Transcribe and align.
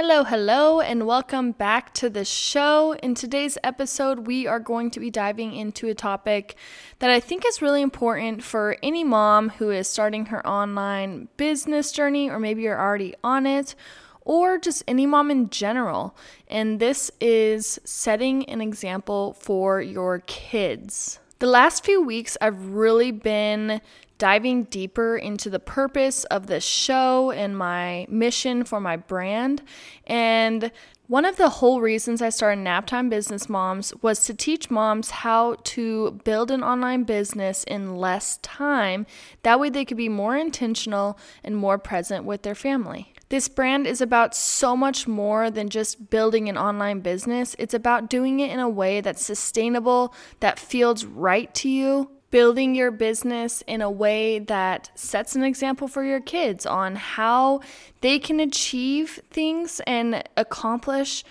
Hello, 0.00 0.22
hello, 0.22 0.80
and 0.80 1.08
welcome 1.08 1.50
back 1.50 1.92
to 1.94 2.08
the 2.08 2.24
show. 2.24 2.92
In 3.02 3.16
today's 3.16 3.58
episode, 3.64 4.28
we 4.28 4.46
are 4.46 4.60
going 4.60 4.92
to 4.92 5.00
be 5.00 5.10
diving 5.10 5.52
into 5.52 5.88
a 5.88 5.94
topic 5.94 6.54
that 7.00 7.10
I 7.10 7.18
think 7.18 7.42
is 7.44 7.60
really 7.60 7.82
important 7.82 8.44
for 8.44 8.76
any 8.80 9.02
mom 9.02 9.48
who 9.48 9.70
is 9.70 9.88
starting 9.88 10.26
her 10.26 10.46
online 10.46 11.26
business 11.36 11.90
journey, 11.90 12.30
or 12.30 12.38
maybe 12.38 12.62
you're 12.62 12.80
already 12.80 13.16
on 13.24 13.44
it, 13.44 13.74
or 14.20 14.56
just 14.56 14.84
any 14.86 15.04
mom 15.04 15.32
in 15.32 15.50
general. 15.50 16.16
And 16.46 16.78
this 16.78 17.10
is 17.20 17.80
setting 17.82 18.48
an 18.48 18.60
example 18.60 19.32
for 19.32 19.80
your 19.80 20.20
kids. 20.20 21.18
The 21.40 21.48
last 21.48 21.84
few 21.84 22.00
weeks, 22.00 22.36
I've 22.40 22.66
really 22.66 23.10
been 23.10 23.80
diving 24.18 24.64
deeper 24.64 25.16
into 25.16 25.48
the 25.48 25.60
purpose 25.60 26.24
of 26.24 26.46
this 26.46 26.64
show 26.64 27.30
and 27.30 27.56
my 27.56 28.06
mission 28.10 28.64
for 28.64 28.80
my 28.80 28.96
brand. 28.96 29.62
And 30.06 30.70
one 31.06 31.24
of 31.24 31.36
the 31.36 31.48
whole 31.48 31.80
reasons 31.80 32.20
I 32.20 32.28
started 32.28 32.62
Naptime 32.62 33.08
Business 33.08 33.48
Moms 33.48 33.94
was 34.02 34.26
to 34.26 34.34
teach 34.34 34.70
moms 34.70 35.08
how 35.10 35.54
to 35.64 36.20
build 36.24 36.50
an 36.50 36.62
online 36.62 37.04
business 37.04 37.64
in 37.64 37.96
less 37.96 38.36
time. 38.38 39.06
That 39.42 39.58
way, 39.58 39.70
they 39.70 39.86
could 39.86 39.96
be 39.96 40.10
more 40.10 40.36
intentional 40.36 41.18
and 41.42 41.56
more 41.56 41.78
present 41.78 42.26
with 42.26 42.42
their 42.42 42.54
family. 42.54 43.14
This 43.30 43.48
brand 43.48 43.86
is 43.86 44.00
about 44.00 44.34
so 44.34 44.76
much 44.76 45.08
more 45.08 45.50
than 45.50 45.70
just 45.70 46.10
building 46.10 46.48
an 46.48 46.58
online 46.58 47.00
business. 47.00 47.56
It's 47.58 47.74
about 47.74 48.10
doing 48.10 48.40
it 48.40 48.50
in 48.50 48.58
a 48.58 48.68
way 48.68 49.00
that's 49.00 49.24
sustainable, 49.24 50.14
that 50.40 50.58
feels 50.58 51.04
right 51.04 51.54
to 51.54 51.70
you, 51.70 52.10
building 52.30 52.74
your 52.74 52.90
business 52.90 53.62
in 53.66 53.80
a 53.80 53.90
way 53.90 54.38
that 54.38 54.90
sets 54.94 55.34
an 55.34 55.42
example 55.42 55.88
for 55.88 56.04
your 56.04 56.20
kids 56.20 56.66
on 56.66 56.96
how 56.96 57.60
they 58.00 58.18
can 58.18 58.38
achieve 58.40 59.20
things 59.30 59.80
and 59.86 60.22
accomplish 60.36 61.24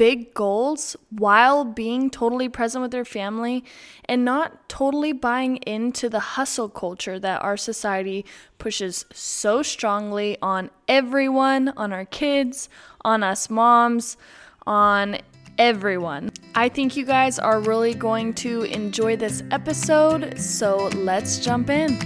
big 0.00 0.32
goals 0.32 0.96
while 1.10 1.62
being 1.62 2.08
totally 2.08 2.48
present 2.48 2.80
with 2.80 2.90
their 2.90 3.04
family 3.04 3.62
and 4.06 4.24
not 4.24 4.66
totally 4.66 5.12
buying 5.12 5.58
into 5.58 6.08
the 6.08 6.18
hustle 6.20 6.70
culture 6.70 7.18
that 7.18 7.42
our 7.42 7.56
society 7.56 8.24
pushes 8.56 9.04
so 9.12 9.62
strongly 9.62 10.38
on 10.40 10.70
everyone, 10.88 11.68
on 11.76 11.92
our 11.92 12.06
kids, 12.06 12.70
on 13.02 13.22
us 13.22 13.50
moms, 13.50 14.16
on 14.66 15.18
everyone. 15.58 16.30
I 16.54 16.68
think 16.68 16.96
you 16.96 17.04
guys 17.04 17.38
are 17.38 17.60
really 17.60 17.94
going 17.94 18.34
to 18.34 18.62
enjoy 18.64 19.16
this 19.16 19.44
episode, 19.52 20.36
so 20.36 20.88
let's 20.96 21.38
jump 21.38 21.70
in. 21.70 21.96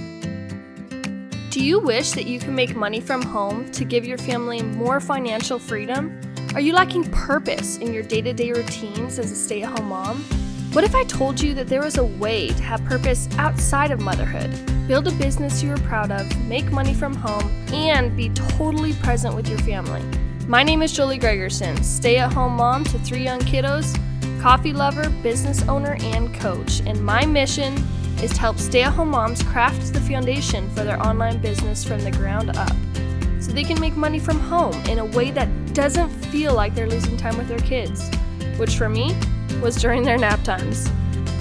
Do 1.48 1.64
you 1.64 1.80
wish 1.80 2.10
that 2.12 2.26
you 2.26 2.38
can 2.38 2.54
make 2.54 2.76
money 2.76 3.00
from 3.00 3.22
home 3.22 3.70
to 3.72 3.86
give 3.86 4.04
your 4.04 4.18
family 4.18 4.60
more 4.60 5.00
financial 5.00 5.58
freedom? 5.58 6.20
Are 6.52 6.60
you 6.60 6.74
lacking 6.74 7.10
purpose 7.10 7.78
in 7.78 7.94
your 7.94 8.02
day 8.02 8.20
to 8.20 8.34
day 8.34 8.52
routines 8.52 9.18
as 9.18 9.32
a 9.32 9.34
stay 9.34 9.62
at 9.62 9.78
home 9.78 9.88
mom? 9.88 10.22
What 10.72 10.84
if 10.84 10.94
I 10.94 11.04
told 11.04 11.40
you 11.40 11.54
that 11.54 11.68
there 11.68 11.82
was 11.82 11.96
a 11.96 12.04
way 12.04 12.48
to 12.48 12.62
have 12.62 12.84
purpose 12.84 13.28
outside 13.38 13.92
of 13.92 14.00
motherhood? 14.00 14.50
Build 14.86 15.08
a 15.08 15.12
business 15.12 15.62
you 15.62 15.72
are 15.72 15.78
proud 15.78 16.12
of, 16.12 16.44
make 16.44 16.70
money 16.70 16.92
from 16.92 17.14
home, 17.14 17.50
and 17.72 18.14
be 18.14 18.28
totally 18.30 18.92
present 18.94 19.34
with 19.34 19.48
your 19.48 19.58
family. 19.60 20.02
My 20.46 20.62
name 20.62 20.82
is 20.82 20.92
Jolie 20.92 21.18
Gregerson, 21.18 21.82
stay 21.82 22.18
at 22.18 22.30
home 22.30 22.52
mom 22.52 22.84
to 22.84 22.98
three 22.98 23.24
young 23.24 23.40
kiddos 23.40 23.98
coffee 24.44 24.74
lover, 24.74 25.08
business 25.22 25.66
owner, 25.70 25.96
and 26.02 26.34
coach. 26.34 26.82
And 26.84 27.02
my 27.02 27.24
mission 27.24 27.82
is 28.22 28.30
to 28.34 28.40
help 28.40 28.58
stay 28.58 28.82
at 28.82 28.92
home 28.92 29.08
moms 29.08 29.42
craft 29.42 29.94
the 29.94 30.00
foundation 30.02 30.68
for 30.74 30.84
their 30.84 31.02
online 31.02 31.40
business 31.40 31.82
from 31.82 32.00
the 32.00 32.10
ground 32.10 32.50
up 32.54 32.76
so 33.40 33.52
they 33.52 33.64
can 33.64 33.80
make 33.80 33.96
money 33.96 34.18
from 34.18 34.38
home 34.38 34.74
in 34.84 34.98
a 34.98 35.04
way 35.06 35.30
that 35.30 35.48
doesn't 35.72 36.10
feel 36.26 36.52
like 36.52 36.74
they're 36.74 36.86
losing 36.86 37.16
time 37.16 37.38
with 37.38 37.48
their 37.48 37.58
kids, 37.60 38.10
which 38.58 38.76
for 38.76 38.90
me 38.90 39.16
was 39.62 39.76
during 39.76 40.02
their 40.02 40.18
nap 40.18 40.44
times. 40.44 40.90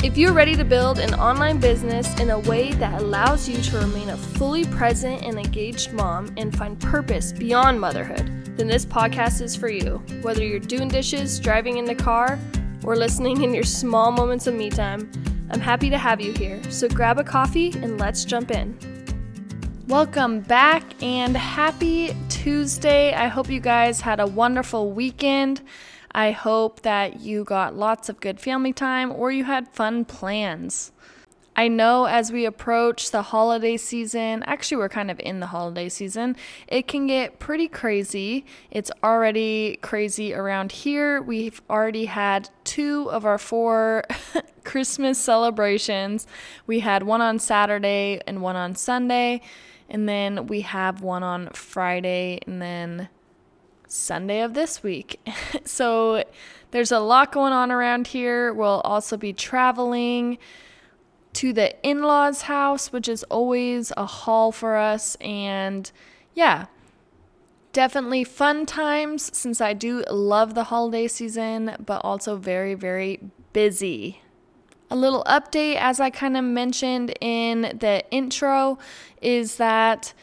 If 0.02 0.18
you're 0.18 0.32
ready 0.32 0.56
to 0.56 0.64
build 0.64 0.98
an 0.98 1.14
online 1.16 1.60
business 1.60 2.18
in 2.22 2.30
a 2.30 2.40
way 2.40 2.72
that 2.72 3.02
allows 3.02 3.50
you 3.50 3.62
to 3.64 3.80
remain 3.80 4.12
a 4.12 4.18
fully 4.18 4.64
present 4.64 5.24
and 5.24 5.38
engaged 5.38 5.92
mom 5.92 6.34
and 6.38 6.58
find 6.58 6.80
purpose 6.80 7.34
beyond 7.34 7.82
motherhood, 7.82 8.56
then 8.56 8.68
this 8.68 8.86
podcast 8.86 9.42
is 9.42 9.58
for 9.58 9.68
you. 9.68 10.02
Whether 10.22 10.46
you're 10.46 10.60
doing 10.60 10.88
dishes, 10.88 11.38
driving 11.38 11.80
in 11.80 11.84
the 11.84 11.96
car, 11.96 12.40
or 12.84 12.96
listening 12.96 13.42
in 13.42 13.54
your 13.54 13.64
small 13.64 14.12
moments 14.12 14.48
of 14.48 14.56
me 14.56 14.70
time, 14.70 15.10
I'm 15.52 15.60
happy 15.60 15.90
to 15.90 15.98
have 15.98 16.20
you 16.20 16.34
here. 16.34 16.62
So 16.70 16.88
grab 16.88 17.20
a 17.20 17.24
coffee 17.24 17.72
and 17.82 18.00
let's 18.00 18.26
jump 18.26 18.52
in. 18.52 18.78
Welcome 19.88 20.42
back 20.42 20.84
and 21.04 21.36
happy 21.36 22.16
Tuesday. 22.30 23.14
I 23.14 23.28
hope 23.28 23.50
you 23.50 23.60
guys 23.60 24.02
had 24.02 24.20
a 24.20 24.28
wonderful 24.28 24.92
weekend. 24.92 25.62
I 26.12 26.32
hope 26.32 26.82
that 26.82 27.20
you 27.20 27.44
got 27.44 27.76
lots 27.76 28.10
of 28.10 28.20
good 28.20 28.40
family 28.40 28.74
time 28.74 29.12
or 29.12 29.32
you 29.32 29.44
had 29.44 29.68
fun 29.70 30.06
plans. 30.06 30.92
I 31.56 31.68
know 31.68 32.06
as 32.06 32.32
we 32.32 32.46
approach 32.46 33.12
the 33.12 33.22
holiday 33.22 33.78
season, 33.78 34.42
actually, 34.44 34.78
we're 34.78 34.90
kind 34.90 35.12
of 35.12 35.20
in 35.20 35.40
the 35.40 35.48
holiday 35.48 35.88
season, 35.88 36.36
it 36.68 36.88
can 36.88 37.06
get 37.06 37.38
pretty 37.38 37.68
crazy. 37.68 38.46
It's 38.72 38.90
already 39.04 39.78
crazy 39.82 40.34
around 40.34 40.72
here. 40.72 41.22
We've 41.22 41.62
already 41.70 42.06
had 42.06 42.50
two 42.74 43.08
of 43.12 43.24
our 43.24 43.38
four 43.38 44.04
Christmas 44.64 45.20
celebrations. 45.20 46.26
We 46.66 46.80
had 46.80 47.04
one 47.04 47.22
on 47.22 47.38
Saturday 47.38 48.20
and 48.26 48.42
one 48.42 48.56
on 48.56 48.74
Sunday, 48.74 49.42
and 49.88 50.10
then 50.10 50.48
we 50.48 50.62
have 50.62 51.04
one 51.04 51.22
on 51.22 51.50
Friday 51.50 52.40
and 52.48 52.60
then 52.60 53.10
Sunday 53.88 54.42
of 54.42 54.56
this 54.56 54.82
week. 54.82 55.20
so 55.66 56.24
there's 56.72 56.92
a 56.92 56.98
lot 57.00 57.32
going 57.32 57.54
on 57.54 57.72
around 57.72 58.08
here. 58.08 58.52
We'll 58.52 58.82
also 58.82 59.18
be 59.18 59.34
traveling 59.34 60.40
to 61.34 61.54
the 61.54 61.80
in 61.88 62.02
law's 62.02 62.42
house, 62.44 62.92
which 62.92 63.08
is 63.08 63.22
always 63.26 63.94
a 63.96 64.08
haul 64.08 64.52
for 64.52 64.78
us. 64.78 65.16
And 65.22 65.92
yeah, 66.34 66.66
definitely 67.74 68.24
fun 68.24 68.66
times 68.66 69.36
since 69.36 69.60
I 69.60 69.74
do 69.74 70.04
love 70.10 70.54
the 70.54 70.66
holiday 70.66 71.08
season, 71.08 71.76
but 71.86 72.02
also 72.04 72.38
very, 72.38 72.76
very 72.76 73.20
busy. 73.52 74.22
A 74.90 74.96
little 74.96 75.24
update, 75.26 75.76
as 75.78 76.00
I 76.00 76.12
kind 76.12 76.38
of 76.38 76.44
mentioned 76.44 77.14
in 77.20 77.78
the 77.80 78.04
intro, 78.12 78.78
is 79.22 79.58
that 79.58 80.14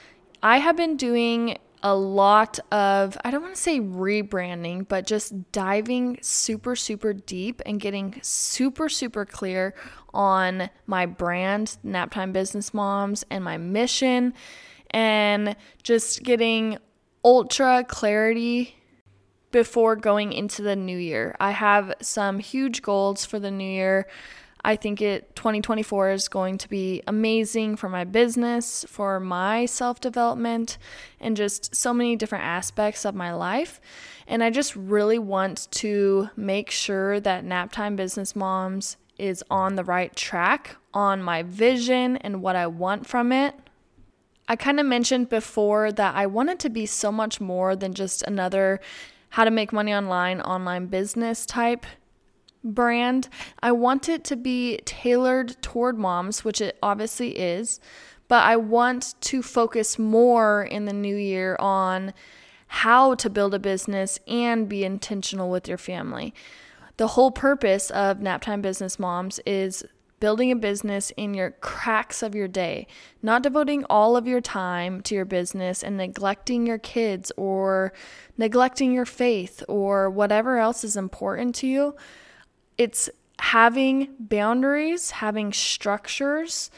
I 0.43 0.59
have 0.59 0.77
been 0.77 0.97
doing 0.97 1.59
a 1.83 1.95
lot 1.95 2.59
of, 2.71 3.17
I 3.25 3.31
don't 3.31 3.43
want 3.43 3.55
to 3.55 3.61
say 3.61 3.81
rebranding, 3.81 4.87
but 4.87 5.07
just 5.07 5.51
diving 5.51 6.19
super, 6.23 6.77
super 6.77 7.13
deep 7.13 7.63
and 7.67 7.81
getting 7.81 8.21
super, 8.23 8.89
super 8.89 9.25
clear 9.25 9.75
on 10.13 10.71
my 10.87 11.07
brand, 11.07 11.79
Naptime 11.85 12.33
Business 12.33 12.73
Moms, 12.73 13.25
and 13.31 13.43
my 13.43 13.57
mission, 13.57 14.35
and 14.91 15.57
just 15.83 16.23
getting 16.23 16.79
ultra 17.25 17.85
clarity 17.85 18.77
before 19.51 19.97
going 19.97 20.33
into 20.33 20.63
the 20.63 20.77
new 20.77 20.97
year. 20.97 21.37
I 21.41 21.51
have 21.51 21.95
some 22.01 22.39
huge 22.39 22.83
goals 22.83 23.25
for 23.25 23.39
the 23.39 23.51
new 23.51 23.69
year. 23.69 24.07
I 24.63 24.77
think 24.77 25.01
it 25.01 25.35
2024 25.37 26.11
is 26.11 26.29
going 26.29 26.59
to 26.59 26.69
be 26.69 27.03
amazing 27.07 27.77
for 27.77 27.89
my 27.89 28.05
business, 28.05 28.85
for 28.89 29.19
my 29.19 29.65
self-development, 29.65 30.77
and 31.19 31.37
just 31.37 31.75
so 31.75 31.95
many 31.95 32.15
different 32.15 32.45
aspects 32.45 33.05
of 33.07 33.15
my 33.15 33.33
life. 33.33 33.81
And 34.27 34.45
I 34.45 34.51
just 34.51 34.77
really 34.77 35.19
want 35.19 35.67
to 35.73 36.29
make 36.37 36.71
sure 36.71 37.21
that 37.21 37.45
Naptime 37.45 37.97
Business 37.97 38.37
Moms 38.37 38.97
is 39.19 39.43
on 39.51 39.77
the 39.77 39.85
right 39.85 40.15
track 40.15 40.77
on 40.95 41.23
my 41.23 41.43
vision 41.43 42.17
and 42.19 42.43
what 42.43 42.57
I 42.57 42.67
want 42.67 43.07
from 43.07 43.33
it. 43.33 43.55
I 44.51 44.57
kind 44.57 44.81
of 44.81 44.87
mentioned 44.87 45.29
before 45.29 45.93
that 45.93 46.17
I 46.17 46.27
wanted 46.27 46.59
to 46.59 46.71
be 46.71 46.85
so 46.85 47.13
much 47.13 47.41
more 47.41 47.77
than 47.77 47.95
just 47.95 48.25
another 48.25 48.81
how 49.29 49.45
to 49.45 49.51
make 49.53 49.73
money 49.73 49.95
online 49.95 50.41
online 50.41 50.87
business 50.87 51.47
type 51.47 51.87
brand. 52.65 53.29
I 53.63 53.71
want 53.71 54.09
it 54.09 54.25
to 54.25 54.35
be 54.35 54.79
tailored 54.85 55.63
toward 55.63 55.99
moms, 55.99 56.45
which 56.45 56.61
it 56.61 56.77
obviously 56.83 57.39
is, 57.39 57.79
but 58.27 58.43
I 58.43 58.57
want 58.57 59.15
to 59.21 59.41
focus 59.41 60.01
more 60.01 60.65
in 60.65 60.85
the 60.85 60.93
new 60.93 61.15
year 61.15 61.57
on 61.61 62.13
how 62.67 63.15
to 63.15 63.31
build 63.31 63.55
a 63.55 63.61
business 63.61 64.19
and 64.27 64.69
be 64.69 64.83
intentional 64.83 65.49
with 65.49 65.69
your 65.69 65.79
family. 65.79 66.35
The 66.97 67.07
whole 67.07 67.31
purpose 67.31 67.91
of 67.91 68.19
Naptime 68.19 68.63
Business 68.63 68.99
Moms 68.99 69.39
is 69.47 69.85
building 70.21 70.53
a 70.53 70.57
business 70.57 71.11
in 71.17 71.35
your 71.35 71.51
cracks 71.51 72.23
of 72.23 72.35
your 72.35 72.49
day, 72.49 72.87
not 73.23 73.43
devoting 73.43 73.85
all 73.91 74.17
of 74.17 74.27
your 74.27 74.41
time 74.41 75.01
to 75.03 75.15
your 75.15 75.25
business 75.25 75.83
and 75.83 75.97
neglecting 75.97 76.67
your 76.67 76.79
kids 76.79 77.33
or 77.37 77.93
neglecting 78.39 78.93
your 78.93 79.07
faith 79.07 79.63
or 79.69 80.09
whatever 80.09 80.59
else 80.59 80.85
is 80.85 80.97
important 80.97 81.55
to 81.55 81.67
you 81.67 81.97
it's 82.81 83.11
having 83.39 84.09
boundaries, 84.19 85.11
having 85.11 85.53
structures, 85.53 86.71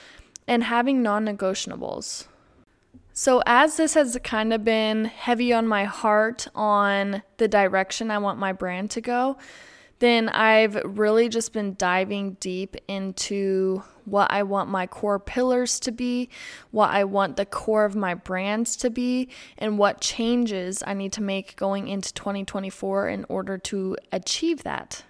and 0.49 0.65
having 0.65 1.00
non 1.00 1.25
negotiables. 1.25 2.27
So, 3.12 3.41
as 3.47 3.77
this 3.77 3.94
has 3.94 4.19
kind 4.25 4.53
of 4.53 4.65
been 4.65 5.05
heavy 5.05 5.53
on 5.53 5.69
my 5.69 5.85
heart 5.85 6.49
on 6.56 7.23
the 7.37 7.47
direction 7.47 8.11
I 8.11 8.19
want 8.19 8.41
my 8.41 8.53
brand 8.53 8.91
to 8.93 9.00
go, 9.00 9.37
then 10.03 10.29
I've 10.31 10.75
really 10.83 11.29
just 11.29 11.53
been 11.53 11.77
diving 11.79 12.33
deep 12.41 12.75
into 12.89 13.85
what 14.05 14.33
I 14.33 14.43
want 14.43 14.69
my 14.69 14.85
core 14.89 15.21
pillars 15.21 15.79
to 15.79 15.93
be, 15.93 16.29
what 16.73 16.91
I 16.91 17.05
want 17.05 17.37
the 17.37 17.47
core 17.47 17.85
of 17.85 17.95
my 17.95 18.15
brands 18.15 18.75
to 18.79 18.91
be, 18.91 19.29
and 19.57 19.79
what 19.79 20.01
changes 20.01 20.83
I 20.85 20.95
need 20.95 21.13
to 21.13 21.23
make 21.23 21.55
going 21.55 21.87
into 21.87 22.13
2024 22.15 23.11
in 23.11 23.25
order 23.29 23.57
to 23.59 23.97
achieve 24.11 24.65
that. 24.65 25.05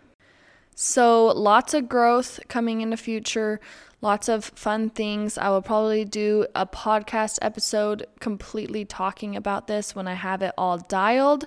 So, 0.74 1.28
lots 1.28 1.72
of 1.72 1.88
growth 1.88 2.40
coming 2.48 2.82
in 2.82 2.90
the 2.90 2.98
future, 2.98 3.60
lots 4.02 4.28
of 4.28 4.44
fun 4.44 4.90
things. 4.90 5.38
I 5.38 5.48
will 5.48 5.62
probably 5.62 6.04
do 6.04 6.46
a 6.54 6.66
podcast 6.66 7.38
episode 7.40 8.04
completely 8.20 8.84
talking 8.84 9.36
about 9.36 9.68
this 9.68 9.94
when 9.94 10.06
I 10.06 10.14
have 10.14 10.42
it 10.42 10.52
all 10.58 10.76
dialed. 10.76 11.46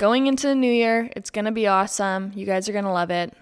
Going 0.00 0.28
into 0.28 0.46
the 0.46 0.54
new 0.54 0.72
year, 0.72 1.10
it's 1.14 1.28
going 1.28 1.44
to 1.44 1.52
be 1.52 1.66
awesome. 1.66 2.32
You 2.34 2.46
guys 2.46 2.70
are 2.70 2.72
going 2.72 2.86
to 2.86 2.90
love 2.90 3.10
it. 3.10 3.34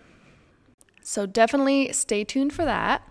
So, 1.04 1.24
definitely 1.24 1.92
stay 1.92 2.24
tuned 2.24 2.52
for 2.52 2.64
that. 2.64 3.08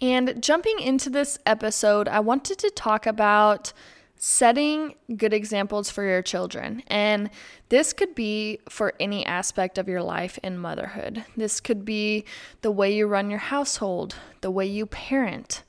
And 0.00 0.42
jumping 0.42 0.80
into 0.80 1.08
this 1.08 1.38
episode, 1.46 2.08
I 2.08 2.18
wanted 2.18 2.58
to 2.58 2.70
talk 2.70 3.06
about 3.06 3.72
setting 4.16 4.96
good 5.16 5.32
examples 5.32 5.88
for 5.88 6.02
your 6.02 6.20
children. 6.20 6.82
And 6.88 7.30
this 7.68 7.92
could 7.92 8.12
be 8.12 8.58
for 8.68 8.94
any 8.98 9.24
aspect 9.24 9.78
of 9.78 9.86
your 9.86 10.02
life 10.02 10.36
in 10.42 10.58
motherhood. 10.58 11.24
This 11.36 11.60
could 11.60 11.84
be 11.84 12.24
the 12.62 12.72
way 12.72 12.92
you 12.92 13.06
run 13.06 13.30
your 13.30 13.38
household, 13.38 14.16
the 14.40 14.50
way 14.50 14.66
you 14.66 14.86
parent, 14.86 15.62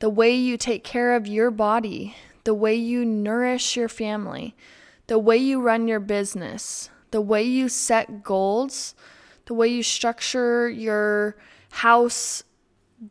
the 0.00 0.10
way 0.10 0.34
you 0.34 0.56
take 0.56 0.82
care 0.82 1.14
of 1.14 1.28
your 1.28 1.52
body, 1.52 2.16
the 2.42 2.54
way 2.54 2.74
you 2.74 3.04
nourish 3.04 3.76
your 3.76 3.88
family, 3.88 4.56
the 5.08 5.18
way 5.18 5.36
you 5.36 5.60
run 5.60 5.88
your 5.88 6.00
business, 6.00 6.88
the 7.10 7.20
way 7.20 7.42
you 7.42 7.68
set 7.68 8.22
goals, 8.22 8.94
the 9.46 9.54
way 9.54 9.68
you 9.68 9.82
structure 9.82 10.68
your 10.68 11.36
house 11.70 12.44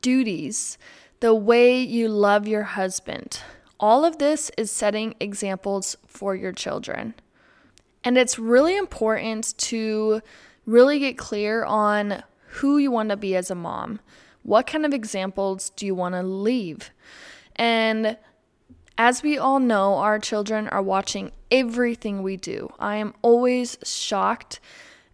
duties, 0.01 0.77
the 1.19 1.35
way 1.35 1.79
you 1.79 2.07
love 2.07 2.47
your 2.47 2.63
husband 2.63 3.41
all 3.79 4.05
of 4.05 4.17
this 4.17 4.51
is 4.57 4.71
setting 4.71 5.15
examples 5.19 5.97
for 6.07 6.35
your 6.35 6.51
children. 6.51 7.13
And 8.03 8.17
it's 8.17 8.39
really 8.39 8.77
important 8.77 9.57
to 9.57 10.21
really 10.65 10.99
get 10.99 11.17
clear 11.17 11.63
on 11.63 12.23
who 12.47 12.77
you 12.77 12.91
want 12.91 13.09
to 13.09 13.17
be 13.17 13.35
as 13.35 13.51
a 13.51 13.55
mom. 13.55 13.99
What 14.43 14.67
kind 14.67 14.85
of 14.85 14.93
examples 14.93 15.69
do 15.71 15.85
you 15.85 15.93
want 15.93 16.15
to 16.15 16.23
leave? 16.23 16.91
And 17.55 18.17
as 18.97 19.21
we 19.21 19.37
all 19.37 19.59
know, 19.59 19.95
our 19.95 20.19
children 20.19 20.67
are 20.69 20.81
watching 20.81 21.31
everything 21.51 22.23
we 22.23 22.37
do. 22.37 22.73
I 22.79 22.95
am 22.97 23.13
always 23.21 23.77
shocked 23.83 24.59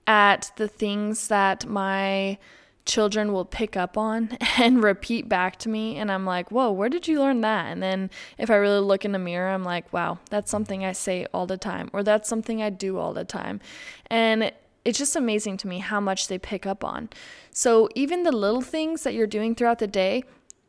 at 0.08 0.52
the 0.58 0.68
things 0.68 1.28
that 1.28 1.66
my 1.66 2.38
children 2.86 3.32
will 3.32 3.46
pick 3.46 3.78
up 3.78 3.98
on 3.98 4.38
and 4.58 4.84
repeat 4.84 5.30
back 5.30 5.58
to 5.58 5.70
me 5.70 5.96
and 5.98 6.12
I'm 6.12 6.26
like, 6.26 6.52
"Whoa, 6.52 6.72
where 6.72 6.90
did 6.90 7.08
you 7.08 7.20
learn 7.20 7.42
that?" 7.42 7.68
And 7.68 7.82
then 7.82 8.10
if 8.38 8.50
I 8.50 8.56
really 8.56 8.80
look 8.80 9.06
in 9.06 9.12
the 9.14 9.20
mirror, 9.20 9.50
I'm 9.50 9.64
like, 9.64 9.92
"Wow, 9.94 10.20
that's 10.30 10.52
something 10.52 10.84
I 10.84 10.92
say 10.92 11.26
all 11.34 11.46
the 11.46 11.58
time 11.58 11.90
or 11.94 12.04
that's 12.04 12.30
something 12.30 12.62
I 12.62 12.70
do 12.70 12.98
all 12.98 13.14
the 13.14 13.26
time." 13.26 13.62
And 14.08 14.52
it's 14.86 14.98
just 14.98 15.16
amazing 15.16 15.58
to 15.58 15.68
me 15.68 15.80
how 15.80 16.00
much 16.00 16.28
they 16.28 16.38
pick 16.38 16.66
up 16.66 16.84
on. 16.84 17.10
So, 17.52 17.88
even 17.96 18.24
the 18.24 18.32
little 18.34 18.62
things 18.62 19.04
that 19.04 19.14
you're 19.14 19.28
doing 19.28 19.56
throughout 19.56 19.80
the 19.80 19.88
day, 19.88 20.24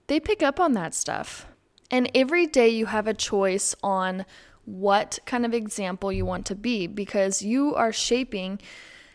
they 0.07 0.21
pick 0.21 0.43
up 0.43 0.61
on 0.61 0.73
that 0.75 0.95
stuff. 0.95 1.47
And 1.91 2.11
every 2.15 2.47
day 2.47 2.69
you 2.69 2.87
have 2.87 3.07
a 3.07 3.15
choice 3.15 3.75
on 3.83 4.25
what 4.65 5.19
kind 5.27 5.45
of 5.45 5.53
example 5.53 6.11
you 6.11 6.25
want 6.25 6.47
to 6.47 6.55
be 6.55 6.87
because 6.87 7.43
you 7.43 7.75
are 7.75 7.93
shaping 7.93 8.61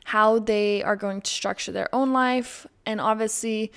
how 0.06 0.40
they 0.40 0.84
are 0.84 0.96
going 0.96 1.22
to 1.22 1.32
structure 1.32 1.72
their 1.72 1.94
own 1.94 2.14
life. 2.14 2.66
And 2.86 3.00
obviously, 3.02 3.72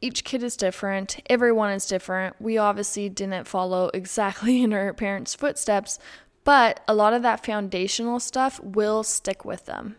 each 0.00 0.24
kid 0.24 0.42
is 0.42 0.56
different, 0.56 1.18
everyone 1.28 1.72
is 1.72 1.86
different. 1.86 2.36
We 2.40 2.58
obviously 2.58 3.08
didn't 3.08 3.48
follow 3.48 3.90
exactly 3.94 4.62
in 4.62 4.72
our 4.72 4.92
parents' 4.92 5.34
footsteps, 5.34 5.98
but 6.44 6.80
a 6.86 6.94
lot 6.94 7.12
of 7.12 7.22
that 7.22 7.44
foundational 7.44 8.20
stuff 8.20 8.60
will 8.60 9.02
stick 9.02 9.44
with 9.44 9.66
them. 9.66 9.96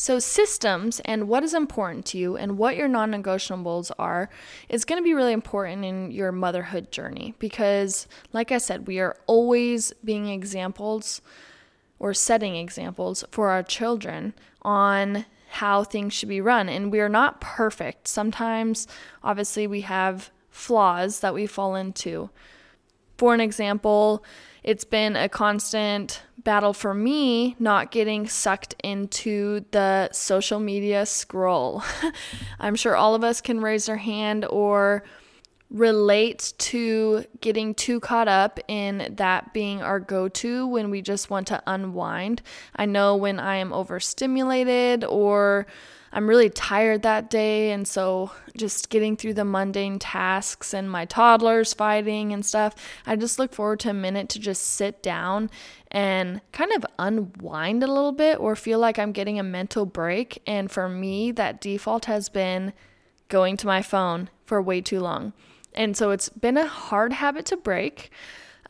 So, 0.00 0.20
systems 0.20 1.00
and 1.00 1.26
what 1.26 1.42
is 1.42 1.52
important 1.52 2.06
to 2.06 2.18
you 2.18 2.36
and 2.36 2.56
what 2.56 2.76
your 2.76 2.86
non 2.86 3.10
negotiables 3.10 3.90
are 3.98 4.30
is 4.68 4.84
going 4.84 5.02
to 5.02 5.04
be 5.04 5.12
really 5.12 5.32
important 5.32 5.84
in 5.84 6.12
your 6.12 6.30
motherhood 6.30 6.92
journey 6.92 7.34
because, 7.40 8.06
like 8.32 8.52
I 8.52 8.58
said, 8.58 8.86
we 8.86 9.00
are 9.00 9.16
always 9.26 9.92
being 10.04 10.28
examples 10.28 11.20
or 11.98 12.14
setting 12.14 12.54
examples 12.54 13.24
for 13.32 13.48
our 13.48 13.64
children 13.64 14.34
on 14.62 15.26
how 15.48 15.82
things 15.82 16.12
should 16.12 16.28
be 16.28 16.40
run. 16.40 16.68
And 16.68 16.92
we 16.92 17.00
are 17.00 17.08
not 17.08 17.40
perfect. 17.40 18.06
Sometimes, 18.06 18.86
obviously, 19.24 19.66
we 19.66 19.80
have 19.80 20.30
flaws 20.48 21.18
that 21.18 21.34
we 21.34 21.48
fall 21.48 21.74
into. 21.74 22.30
For 23.16 23.34
an 23.34 23.40
example, 23.40 24.24
it's 24.68 24.84
been 24.84 25.16
a 25.16 25.30
constant 25.30 26.20
battle 26.44 26.74
for 26.74 26.92
me 26.92 27.56
not 27.58 27.90
getting 27.90 28.28
sucked 28.28 28.74
into 28.84 29.64
the 29.70 30.10
social 30.12 30.60
media 30.60 31.06
scroll. 31.06 31.82
I'm 32.60 32.74
sure 32.76 32.94
all 32.94 33.14
of 33.14 33.24
us 33.24 33.40
can 33.40 33.62
raise 33.62 33.88
our 33.88 33.96
hand 33.96 34.44
or 34.44 35.04
relate 35.70 36.54
to 36.58 37.24
getting 37.40 37.74
too 37.74 38.00
caught 38.00 38.28
up 38.28 38.58
in 38.68 39.14
that 39.16 39.52
being 39.52 39.82
our 39.82 40.00
go 40.00 40.28
to 40.28 40.66
when 40.66 40.90
we 40.90 41.02
just 41.02 41.28
want 41.28 41.46
to 41.48 41.62
unwind. 41.66 42.40
I 42.74 42.86
know 42.86 43.16
when 43.16 43.38
I 43.38 43.56
am 43.56 43.72
overstimulated 43.72 45.04
or 45.04 45.66
I'm 46.10 46.26
really 46.26 46.48
tired 46.48 47.02
that 47.02 47.28
day, 47.28 47.70
and 47.70 47.86
so 47.86 48.30
just 48.56 48.88
getting 48.88 49.14
through 49.14 49.34
the 49.34 49.44
mundane 49.44 49.98
tasks 49.98 50.72
and 50.72 50.90
my 50.90 51.04
toddlers 51.04 51.74
fighting 51.74 52.32
and 52.32 52.46
stuff, 52.46 52.74
I 53.06 53.16
just 53.16 53.38
look 53.38 53.52
forward 53.52 53.80
to 53.80 53.90
a 53.90 53.94
minute 53.94 54.30
to 54.30 54.38
just 54.38 54.62
sit 54.62 55.02
down 55.02 55.50
and 55.90 56.40
kind 56.52 56.72
of 56.72 56.86
unwind 56.98 57.82
a 57.82 57.86
little 57.86 58.12
bit 58.12 58.40
or 58.40 58.56
feel 58.56 58.78
like 58.78 58.98
I'm 58.98 59.12
getting 59.12 59.38
a 59.38 59.42
mental 59.42 59.84
break. 59.84 60.40
And 60.46 60.70
for 60.70 60.88
me, 60.88 61.30
that 61.32 61.60
default 61.60 62.06
has 62.06 62.30
been 62.30 62.72
going 63.28 63.58
to 63.58 63.66
my 63.66 63.82
phone 63.82 64.30
for 64.46 64.62
way 64.62 64.80
too 64.80 65.00
long. 65.00 65.34
And 65.74 65.96
so 65.96 66.10
it's 66.10 66.28
been 66.28 66.56
a 66.56 66.66
hard 66.66 67.12
habit 67.12 67.46
to 67.46 67.56
break. 67.56 68.10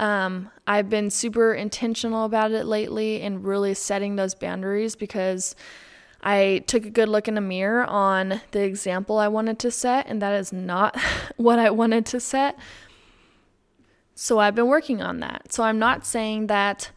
Um, 0.01 0.51
I've 0.67 0.89
been 0.89 1.11
super 1.11 1.55
intentional 1.55 2.25
about 2.25 2.53
it 2.53 2.65
lately 2.67 3.23
and 3.23 3.45
really 3.45 3.75
setting 3.75 4.17
those 4.17 4.35
boundaries 4.35 4.95
because 4.95 5.57
I 6.23 6.65
took 6.67 6.85
a 6.85 6.91
good 6.91 7.09
look 7.09 7.29
in 7.29 7.35
the 7.35 7.41
mirror 7.41 7.85
on 7.85 8.41
the 8.51 8.63
example 8.63 9.19
I 9.19 9.29
wanted 9.29 9.59
to 9.61 9.71
set, 9.71 10.07
and 10.09 10.21
that 10.23 10.35
is 10.35 10.53
not 10.53 10.99
what 11.37 11.59
I 11.59 11.71
wanted 11.71 12.07
to 12.07 12.21
set. 12.21 12.59
So 14.15 14.39
I've 14.39 14.55
been 14.55 14.67
working 14.67 15.01
on 15.01 15.21
that. 15.21 15.53
So 15.53 15.63
I'm 15.63 15.79
not 15.79 16.05
saying 16.05 16.49
that 16.49 16.91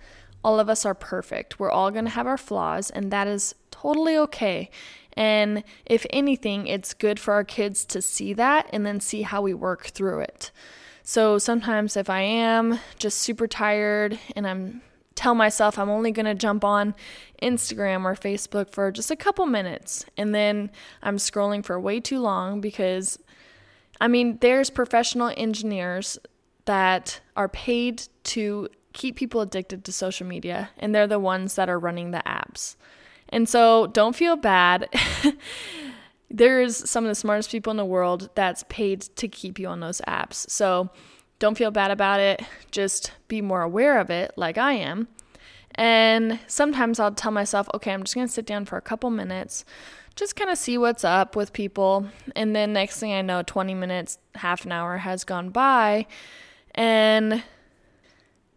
all 0.44 0.60
of 0.60 0.70
us 0.70 0.86
are 0.86 0.96
perfect. 0.96 1.60
We're 1.60 1.70
all 1.70 1.92
going 1.92 2.06
to 2.06 2.12
have 2.12 2.26
our 2.26 2.38
flaws, 2.38 2.90
and 2.90 3.12
that 3.12 3.28
is 3.28 3.54
totally 3.70 4.18
okay. 4.18 4.72
And 5.14 5.64
if 5.86 6.06
anything, 6.10 6.68
it's 6.68 6.94
good 6.94 7.20
for 7.20 7.34
our 7.34 7.44
kids 7.44 7.86
to 7.86 8.02
see 8.02 8.34
that 8.34 8.68
and 8.72 8.86
then 8.86 9.00
see 9.00 9.24
how 9.24 9.42
we 9.42 9.54
work 9.54 9.88
through 9.88 10.22
it. 10.22 10.52
So 11.04 11.38
sometimes 11.38 11.98
if 11.98 12.10
I 12.10 12.22
am 12.22 12.80
just 12.98 13.18
super 13.18 13.48
tired 13.48 14.20
and 14.36 14.48
I'm 14.48 14.82
tell 15.16 15.36
myself 15.36 15.78
I'm 15.78 15.90
only 15.90 16.12
going 16.12 16.26
to 16.26 16.34
jump 16.34 16.64
on 16.64 16.96
Instagram 17.42 18.06
or 18.06 18.16
Facebook 18.16 18.72
for 18.72 18.92
just 18.92 19.12
a 19.12 19.16
couple 19.16 19.46
minutes 19.46 20.06
and 20.18 20.34
then 20.34 20.72
I'm 21.04 21.18
scrolling 21.18 21.66
for 21.66 21.80
way 21.80 22.00
too 22.00 22.20
long 22.20 22.62
because 22.62 23.20
I 24.00 24.08
mean 24.08 24.38
there's 24.42 24.70
professional 24.70 25.32
engineers 25.36 26.18
that 26.66 27.20
are 27.36 27.50
paid 27.50 28.04
to 28.24 28.70
keep 28.94 29.16
people 29.16 29.42
addicted 29.42 29.84
to 29.86 29.92
social 29.92 30.26
media 30.26 30.70
and 30.78 30.96
they're 30.96 31.08
the 31.08 31.20
ones 31.20 31.56
that 31.56 31.70
are 31.70 31.80
running 31.80 32.12
the 32.12 32.24
apps. 32.26 32.76
And 33.32 33.48
so 33.48 33.88
don't 33.88 34.16
feel 34.16 34.36
bad. 34.36 34.90
There's 36.30 36.90
some 36.90 37.04
of 37.04 37.10
the 37.10 37.16
smartest 37.16 37.52
people 37.52 37.72
in 37.72 37.78
the 37.78 37.86
world 37.86 38.30
that's 38.36 38.64
paid 38.70 39.02
to 39.02 39.28
keep 39.28 39.60
you 39.60 39.68
on 39.68 39.80
those 39.80 40.02
apps. 40.08 40.50
So 40.50 40.90
don't 41.40 41.58
feel 41.58 41.72
bad 41.72 41.92
about 41.92 42.20
it. 42.20 42.42
Just 42.72 43.12
be 43.28 43.42
more 43.42 43.62
aware 43.62 44.00
of 44.00 44.10
it, 44.10 44.32
like 44.38 44.58
I 44.58 44.74
am. 44.74 45.08
And 45.76 46.40
sometimes 46.48 47.00
I'll 47.00 47.14
tell 47.14 47.32
myself, 47.32 47.70
okay, 47.74 47.92
I'm 47.92 48.04
just 48.04 48.16
going 48.16 48.28
to 48.28 48.34
sit 48.34 48.46
down 48.46 48.66
for 48.66 48.78
a 48.78 48.82
couple 48.82 49.10
minutes, 49.10 49.64
just 50.16 50.36
kind 50.36 50.50
of 50.50 50.58
see 50.58 50.78
what's 50.78 51.04
up 51.04 51.36
with 51.36 51.54
people. 51.54 52.08
And 52.36 52.56
then 52.56 52.74
next 52.74 53.00
thing 53.00 53.14
I 53.14 53.22
know, 53.22 53.42
20 53.42 53.74
minutes, 53.74 54.18
half 54.36 54.66
an 54.66 54.72
hour 54.72 54.98
has 54.98 55.24
gone 55.24 55.50
by. 55.50 56.08
And 56.76 57.44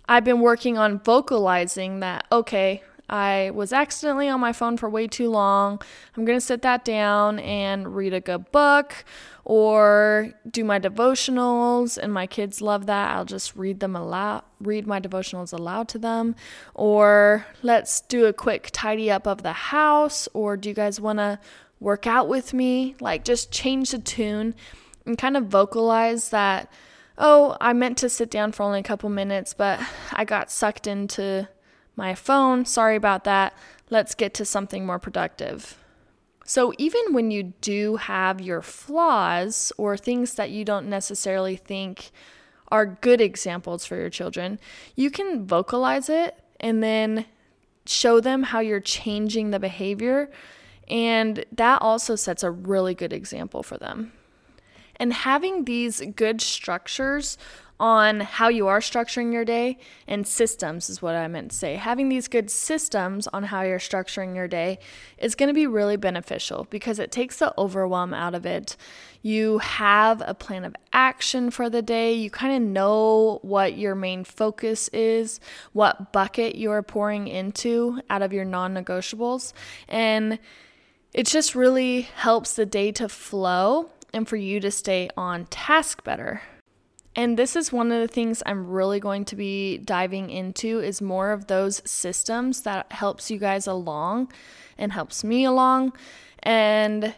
I've 0.09 0.25
been 0.25 0.41
working 0.41 0.77
on 0.77 0.99
vocalizing 1.01 2.01
that, 2.01 2.27
okay, 2.31 2.83
I 3.09 3.51
was 3.55 3.73
accidentally 3.73 4.29
on 4.29 4.41
my 4.41 4.53
phone 4.53 4.77
for 4.77 4.89
way 4.89 5.07
too 5.07 5.31
long. 5.31 5.81
I'm 6.17 6.25
going 6.25 6.39
to 6.39 6.45
sit 6.45 6.63
that 6.63 6.85
down 6.85 7.39
and 7.39 7.95
read 7.95 8.15
a 8.15 8.21
good 8.21 8.51
book 8.51 9.05
or 9.45 10.33
do 10.51 10.65
my 10.65 10.81
devotionals 10.81 11.99
and 11.99 12.13
my 12.13 12.27
kids 12.27 12.63
love 12.63 12.87
that. 12.87 13.11
I'll 13.11 13.27
just 13.27 13.55
read 13.57 13.81
them 13.81 13.95
aloud, 13.95 14.43
read 14.61 14.87
my 14.87 15.01
devotionals 15.01 15.53
aloud 15.53 15.89
to 15.89 15.99
them 15.99 16.35
or 16.75 17.47
let's 17.63 18.01
do 18.01 18.25
a 18.25 18.33
quick 18.33 18.71
tidy 18.73 19.11
up 19.11 19.27
of 19.27 19.43
the 19.43 19.53
house 19.53 20.29
or 20.33 20.57
do 20.57 20.71
you 20.71 20.75
guys 20.75 21.01
want 21.01 21.19
to 21.19 21.39
work 21.81 22.07
out 22.07 22.27
with 22.27 22.55
me? 22.55 22.95
Like 23.01 23.25
just 23.25 23.53
change 23.53 23.91
the 23.91 23.99
tune 23.99 24.55
and 25.05 25.19
kind 25.19 25.37
of 25.37 25.47
vocalize 25.47 26.31
that 26.31 26.73
oh, 27.17 27.57
I 27.61 27.73
meant 27.75 27.99
to 27.99 28.09
sit 28.09 28.29
down 28.29 28.51
for 28.51 28.65
only 28.65 28.81
a 28.81 28.83
couple 28.83 29.09
minutes, 29.09 29.55
but 29.55 29.81
I 30.13 30.25
got 30.25 30.51
sucked 30.51 30.89
into 30.89 31.49
my 31.97 32.15
phone. 32.15 32.65
Sorry 32.65 32.97
about 32.97 33.25
that. 33.25 33.55
Let's 33.91 34.15
get 34.15 34.35
to 34.35 34.45
something 34.45 34.85
more 34.87 34.99
productive. 34.99 35.79
So, 36.47 36.75
even 36.77 37.13
when 37.13 37.31
you 37.31 37.55
do 37.61 37.97
have 37.97 38.41
your 38.41 38.61
flaws 38.61 39.73
or 39.79 39.97
things 39.97 40.35
that 40.35 40.51
you 40.51 40.65
don't 40.65 40.89
necessarily 40.89 41.57
think 41.57 42.11
are 42.69 42.85
good 42.85 43.21
examples 43.21 43.87
for 43.87 43.97
your 43.97 44.11
children, 44.11 44.59
you 44.95 45.11
can 45.11 45.47
vocalize 45.47 46.09
it 46.09 46.39
and 46.61 46.83
then 46.83 47.27
show 47.87 48.21
them 48.21 48.43
how 48.43 48.61
you're 48.61 48.81
changing 48.81 49.51
the 49.51 49.59
behavior. 49.59 50.31
And 50.89 51.45
that 51.53 51.81
also 51.81 52.15
sets 52.15 52.43
a 52.43 52.51
really 52.51 52.95
good 52.95 53.13
example 53.13 53.63
for 53.63 53.79
them. 53.79 54.13
And 54.97 55.13
having 55.13 55.65
these 55.65 56.03
good 56.15 56.41
structures 56.41 57.39
on 57.81 58.21
how 58.21 58.49
you 58.49 58.69
are 58.69 58.81
structuring 58.81 59.33
your 59.33 59.45
day 59.45 59.79
and 60.07 60.27
systems 60.27 60.89
is 60.89 61.03
what 61.03 61.15
I 61.15 61.27
meant 61.27 61.51
to 61.51 61.57
say. 61.57 61.75
Having 61.75 62.09
these 62.09 62.29
good 62.29 62.51
systems 62.51 63.27
on 63.29 63.45
how 63.45 63.63
you're 63.63 63.79
structuring 63.79 64.35
your 64.37 64.47
day 64.47 64.79
is 65.19 65.35
going 65.35 65.49
to 65.49 65.55
be 65.55 65.67
really 65.67 65.97
beneficial 65.97 66.67
because 66.71 66.99
it 66.99 67.11
takes 67.11 67.39
the 67.39 67.53
overwhelm 67.59 68.15
out 68.15 68.35
of 68.35 68.47
it. 68.47 68.77
You 69.23 69.59
have 69.59 70.23
a 70.25 70.35
plan 70.35 70.65
of 70.65 70.77
action 70.93 71.51
for 71.51 71.69
the 71.69 71.83
day. 71.83 72.13
You 72.13 72.31
kind 72.31 72.55
of 72.55 72.71
know 72.71 73.41
what 73.43 73.77
your 73.77 73.95
main 73.95 74.23
focus 74.23 74.89
is, 74.89 75.41
what 75.73 76.13
bucket 76.13 76.57
you're 76.57 76.83
pouring 76.83 77.27
into 77.27 78.01
out 78.09 78.23
of 78.23 78.33
your 78.33 78.45
non 78.45 78.75
negotiables. 78.75 79.53
And 79.89 80.39
it 81.13 81.27
just 81.27 81.55
really 81.55 82.03
helps 82.03 82.55
the 82.55 82.67
day 82.67 82.93
to 82.93 83.09
flow 83.09 83.91
and 84.13 84.29
for 84.29 84.37
you 84.37 84.61
to 84.61 84.71
stay 84.71 85.09
on 85.17 85.47
task 85.47 86.05
better. 86.05 86.43
And 87.17 87.39
this 87.39 87.55
is 87.55 87.73
one 87.73 87.93
of 87.93 88.01
the 88.01 88.13
things 88.13 88.43
I'm 88.45 88.69
really 88.69 88.99
going 88.99 89.25
to 89.27 89.37
be 89.37 89.79
diving 89.79 90.31
into 90.31 90.81
is 90.81 91.01
more 91.01 91.31
of 91.31 91.47
those 91.47 91.81
systems 91.85 92.63
that 92.63 92.91
helps 92.91 93.31
you 93.31 93.39
guys 93.39 93.67
along 93.67 94.33
and 94.77 94.93
helps 94.93 95.23
me 95.23 95.45
along. 95.45 95.93
And 96.43 97.15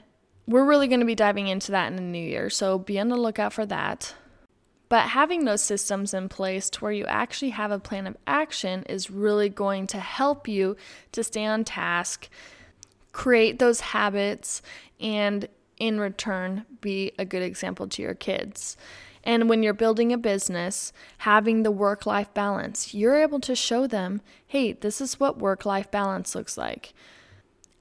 we're 0.46 0.64
really 0.64 0.88
going 0.88 1.00
to 1.00 1.06
be 1.06 1.14
diving 1.14 1.48
into 1.48 1.72
that 1.72 1.88
in 1.88 1.96
the 1.96 2.02
new 2.02 2.18
year. 2.18 2.50
So 2.50 2.78
be 2.78 3.00
on 3.00 3.08
the 3.08 3.16
lookout 3.16 3.52
for 3.52 3.64
that. 3.66 4.14
But 4.88 5.08
having 5.08 5.44
those 5.44 5.62
systems 5.62 6.14
in 6.14 6.28
place 6.28 6.70
to 6.70 6.80
where 6.80 6.92
you 6.92 7.06
actually 7.06 7.50
have 7.50 7.72
a 7.72 7.78
plan 7.78 8.06
of 8.06 8.16
action 8.26 8.84
is 8.84 9.10
really 9.10 9.48
going 9.48 9.86
to 9.88 9.98
help 9.98 10.46
you 10.46 10.76
to 11.12 11.24
stay 11.24 11.44
on 11.44 11.64
task, 11.64 12.28
create 13.10 13.58
those 13.58 13.80
habits, 13.80 14.62
and 15.00 15.48
in 15.78 15.98
return 15.98 16.64
be 16.80 17.12
a 17.18 17.24
good 17.24 17.42
example 17.42 17.88
to 17.88 18.02
your 18.02 18.14
kids. 18.14 18.76
And 19.26 19.48
when 19.48 19.64
you're 19.64 19.74
building 19.74 20.12
a 20.12 20.18
business, 20.18 20.92
having 21.18 21.64
the 21.64 21.72
work 21.72 22.06
life 22.06 22.32
balance, 22.32 22.94
you're 22.94 23.16
able 23.16 23.40
to 23.40 23.56
show 23.56 23.88
them, 23.88 24.22
hey, 24.46 24.72
this 24.72 25.00
is 25.00 25.18
what 25.18 25.38
work 25.38 25.66
life 25.66 25.90
balance 25.90 26.36
looks 26.36 26.56
like. 26.56 26.94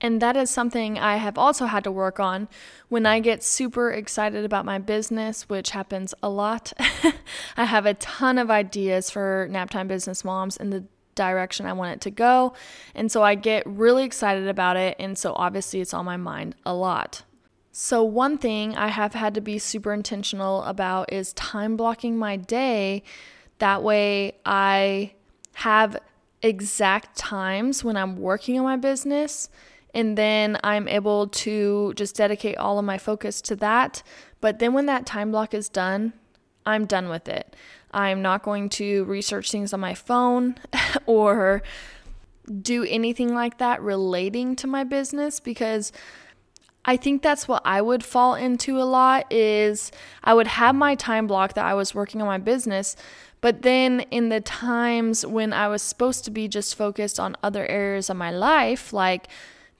And 0.01 0.21
that 0.21 0.35
is 0.35 0.49
something 0.49 0.97
I 0.97 1.17
have 1.17 1.37
also 1.37 1.67
had 1.67 1.83
to 1.83 1.91
work 1.91 2.19
on 2.19 2.49
when 2.89 3.05
I 3.05 3.19
get 3.19 3.43
super 3.43 3.91
excited 3.91 4.43
about 4.43 4.65
my 4.65 4.79
business, 4.79 5.47
which 5.47 5.69
happens 5.69 6.15
a 6.21 6.29
lot. 6.29 6.73
I 7.57 7.65
have 7.65 7.85
a 7.85 7.93
ton 7.93 8.39
of 8.39 8.49
ideas 8.49 9.11
for 9.11 9.47
Naptime 9.49 9.87
Business 9.87 10.25
Moms 10.25 10.57
and 10.57 10.73
the 10.73 10.83
direction 11.13 11.67
I 11.67 11.73
want 11.73 11.93
it 11.93 12.01
to 12.01 12.11
go. 12.11 12.53
And 12.95 13.11
so 13.11 13.21
I 13.21 13.35
get 13.35 13.63
really 13.67 14.03
excited 14.03 14.47
about 14.47 14.77
it. 14.77 14.95
And 14.99 15.15
so 15.15 15.33
obviously 15.35 15.79
it's 15.79 15.93
on 15.93 16.05
my 16.05 16.17
mind 16.17 16.55
a 16.65 16.73
lot. 16.73 17.23
So, 17.77 18.05
one 18.05 18.37
thing 18.37 18.73
I 18.77 18.87
have 18.87 19.15
had 19.15 19.33
to 19.33 19.41
be 19.41 19.59
super 19.59 19.91
intentional 19.91 20.63
about 20.63 21.11
is 21.11 21.33
time 21.33 21.75
blocking 21.75 22.17
my 22.17 22.37
day. 22.37 23.03
That 23.57 23.83
way, 23.83 24.37
I 24.45 25.11
have 25.55 25.97
exact 26.41 27.17
times 27.17 27.83
when 27.83 27.97
I'm 27.97 28.15
working 28.15 28.57
on 28.57 28.63
my 28.63 28.77
business, 28.77 29.49
and 29.93 30.17
then 30.17 30.57
I'm 30.63 30.87
able 30.87 31.27
to 31.27 31.93
just 31.97 32.15
dedicate 32.15 32.55
all 32.55 32.79
of 32.79 32.85
my 32.85 32.97
focus 32.97 33.41
to 33.41 33.57
that. 33.57 34.03
But 34.39 34.59
then, 34.59 34.71
when 34.71 34.85
that 34.85 35.05
time 35.05 35.31
block 35.31 35.53
is 35.53 35.67
done, 35.67 36.13
I'm 36.65 36.85
done 36.85 37.09
with 37.09 37.27
it. 37.27 37.57
I'm 37.91 38.21
not 38.21 38.41
going 38.41 38.69
to 38.69 39.03
research 39.03 39.51
things 39.51 39.73
on 39.73 39.81
my 39.81 39.95
phone 39.95 40.55
or 41.05 41.61
do 42.61 42.85
anything 42.85 43.33
like 43.33 43.57
that 43.57 43.81
relating 43.81 44.55
to 44.55 44.67
my 44.67 44.85
business 44.85 45.41
because 45.41 45.91
I 46.85 46.97
think 46.97 47.23
that's 47.23 47.47
what 47.47 47.63
I 47.65 47.81
would 47.81 48.03
fall 48.03 48.35
into 48.35 48.79
a 48.79 48.85
lot 48.85 49.31
is 49.31 49.91
I 50.23 50.33
would 50.35 50.47
have 50.47 50.75
my 50.75 50.93
time 50.95 51.25
block 51.25 51.53
that 51.53 51.65
I 51.65 51.73
was 51.73 51.95
working 51.95 52.21
on 52.21 52.27
my 52.27 52.37
business, 52.37 52.95
but 53.41 53.63
then 53.63 54.01
in 54.11 54.29
the 54.29 54.41
times 54.41 55.25
when 55.25 55.51
I 55.51 55.67
was 55.67 55.81
supposed 55.81 56.25
to 56.25 56.31
be 56.31 56.47
just 56.47 56.75
focused 56.75 57.19
on 57.19 57.35
other 57.41 57.65
areas 57.65 58.09
of 58.09 58.17
my 58.17 58.29
life, 58.29 58.93
like 58.93 59.27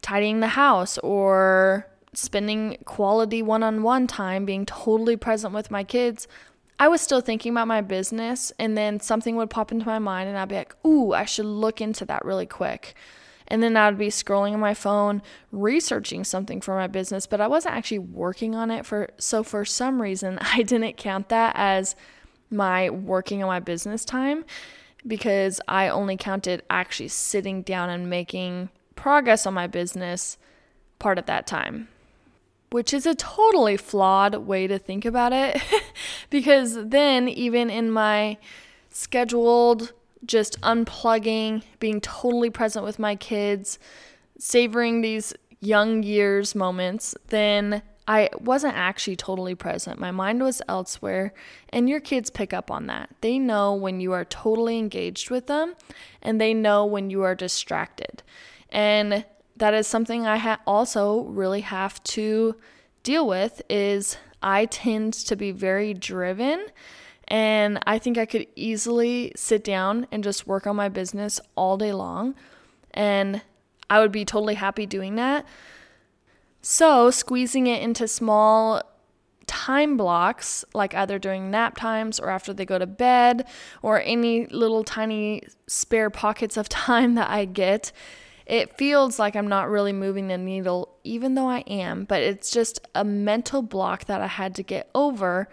tidying 0.01 0.39
the 0.39 0.49
house 0.49 0.97
or 0.99 1.87
spending 2.13 2.77
quality 2.85 3.41
one-on-one 3.43 4.07
time 4.07 4.45
being 4.45 4.65
totally 4.65 5.15
present 5.15 5.53
with 5.53 5.69
my 5.69 5.83
kids, 5.83 6.27
I 6.79 6.87
was 6.87 7.01
still 7.01 7.21
thinking 7.21 7.51
about 7.51 7.67
my 7.67 7.81
business 7.81 8.51
and 8.57 8.77
then 8.77 8.99
something 8.99 9.35
would 9.35 9.49
pop 9.49 9.71
into 9.71 9.85
my 9.85 9.99
mind 9.99 10.27
and 10.27 10.37
I'd 10.37 10.49
be 10.49 10.55
like, 10.55 10.75
"Ooh, 10.85 11.13
I 11.13 11.25
should 11.25 11.45
look 11.45 11.81
into 11.81 12.03
that 12.05 12.25
really 12.25 12.45
quick." 12.45 12.95
And 13.47 13.61
then 13.61 13.77
I 13.77 13.89
would 13.89 13.99
be 13.99 14.07
scrolling 14.07 14.53
on 14.53 14.59
my 14.59 14.73
phone, 14.73 15.21
researching 15.51 16.23
something 16.23 16.61
for 16.61 16.75
my 16.75 16.87
business, 16.87 17.27
but 17.27 17.39
I 17.39 17.47
wasn't 17.47 17.75
actually 17.75 17.99
working 17.99 18.55
on 18.55 18.71
it 18.71 18.85
for 18.85 19.09
so 19.17 19.43
for 19.43 19.65
some 19.65 20.01
reason 20.01 20.39
I 20.53 20.63
didn't 20.63 20.97
count 20.97 21.29
that 21.29 21.53
as 21.55 21.95
my 22.49 22.89
working 22.89 23.43
on 23.43 23.47
my 23.47 23.59
business 23.59 24.05
time 24.05 24.45
because 25.05 25.61
I 25.67 25.87
only 25.87 26.17
counted 26.17 26.63
actually 26.69 27.09
sitting 27.09 27.61
down 27.61 27.89
and 27.89 28.09
making 28.09 28.69
progress 28.95 29.45
on 29.45 29.53
my 29.53 29.67
business 29.67 30.37
part 30.99 31.17
of 31.17 31.25
that 31.27 31.45
time. 31.45 31.89
Which 32.71 32.93
is 32.93 33.05
a 33.05 33.15
totally 33.15 33.77
flawed 33.77 34.35
way 34.35 34.67
to 34.67 34.79
think 34.79 35.05
about 35.05 35.31
it 35.31 35.61
because 36.29 36.87
then, 36.87 37.29
even 37.29 37.69
in 37.69 37.91
my 37.91 38.37
scheduled 38.89 39.93
just 40.25 40.59
unplugging, 40.61 41.63
being 41.79 42.01
totally 42.01 42.49
present 42.49 42.85
with 42.85 42.99
my 42.99 43.15
kids, 43.15 43.79
savoring 44.37 45.01
these 45.01 45.33
young 45.59 46.03
years 46.03 46.55
moments, 46.55 47.15
then 47.27 47.81
I 48.07 48.29
wasn't 48.39 48.75
actually 48.75 49.15
totally 49.15 49.55
present. 49.55 49.99
My 49.99 50.11
mind 50.11 50.43
was 50.43 50.61
elsewhere, 50.67 51.33
and 51.69 51.89
your 51.89 51.99
kids 51.99 52.29
pick 52.29 52.53
up 52.53 52.69
on 52.69 52.85
that. 52.87 53.09
They 53.21 53.39
know 53.39 53.73
when 53.73 53.99
you 53.99 54.11
are 54.11 54.25
totally 54.25 54.77
engaged 54.77 55.31
with 55.31 55.47
them, 55.47 55.73
and 56.21 56.39
they 56.39 56.53
know 56.53 56.85
when 56.85 57.09
you 57.09 57.23
are 57.23 57.33
distracted. 57.33 58.21
And 58.69 59.25
that 59.57 59.73
is 59.73 59.87
something 59.87 60.27
I 60.27 60.37
ha- 60.37 60.61
also 60.67 61.21
really 61.23 61.61
have 61.61 62.03
to 62.03 62.55
deal 63.01 63.27
with 63.27 63.61
is 63.69 64.17
I 64.41 64.65
tend 64.65 65.13
to 65.13 65.35
be 65.35 65.51
very 65.51 65.93
driven 65.93 66.67
and 67.27 67.79
I 67.87 67.97
think 67.97 68.17
I 68.17 68.25
could 68.25 68.47
easily 68.55 69.31
sit 69.35 69.63
down 69.63 70.07
and 70.11 70.23
just 70.23 70.45
work 70.45 70.67
on 70.67 70.75
my 70.75 70.89
business 70.89 71.39
all 71.55 71.77
day 71.77 71.91
long. 71.91 72.35
And 72.91 73.41
I 73.89 73.99
would 73.99 74.11
be 74.11 74.25
totally 74.25 74.55
happy 74.55 74.85
doing 74.85 75.15
that. 75.15 75.45
So, 76.61 77.11
squeezing 77.11 77.67
it 77.67 77.81
into 77.81 78.07
small 78.07 78.81
time 79.47 79.97
blocks, 79.97 80.65
like 80.73 80.95
either 80.95 81.19
during 81.19 81.51
nap 81.51 81.77
times 81.77 82.19
or 82.19 82.29
after 82.29 82.53
they 82.53 82.65
go 82.65 82.79
to 82.79 82.87
bed, 82.87 83.47
or 83.81 84.01
any 84.01 84.47
little 84.47 84.83
tiny 84.83 85.43
spare 85.67 86.09
pockets 86.09 86.57
of 86.57 86.69
time 86.69 87.15
that 87.15 87.29
I 87.29 87.45
get, 87.45 87.91
it 88.45 88.77
feels 88.77 89.17
like 89.17 89.35
I'm 89.35 89.47
not 89.47 89.69
really 89.69 89.93
moving 89.93 90.27
the 90.27 90.37
needle, 90.37 90.97
even 91.03 91.33
though 91.33 91.49
I 91.49 91.59
am. 91.61 92.05
But 92.05 92.21
it's 92.21 92.51
just 92.51 92.79
a 92.93 93.03
mental 93.03 93.63
block 93.63 94.05
that 94.05 94.21
I 94.21 94.27
had 94.27 94.53
to 94.55 94.63
get 94.63 94.89
over 94.93 95.49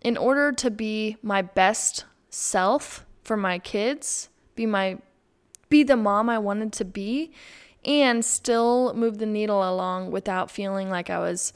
in 0.00 0.16
order 0.16 0.52
to 0.52 0.70
be 0.70 1.16
my 1.22 1.42
best 1.42 2.04
self 2.30 3.04
for 3.22 3.36
my 3.36 3.58
kids, 3.58 4.28
be 4.54 4.66
my 4.66 4.98
be 5.68 5.82
the 5.82 5.96
mom 5.96 6.30
I 6.30 6.38
wanted 6.38 6.72
to 6.74 6.84
be 6.84 7.32
and 7.84 8.24
still 8.24 8.94
move 8.94 9.18
the 9.18 9.26
needle 9.26 9.68
along 9.68 10.10
without 10.10 10.50
feeling 10.50 10.90
like 10.90 11.10
I 11.10 11.18
was 11.18 11.52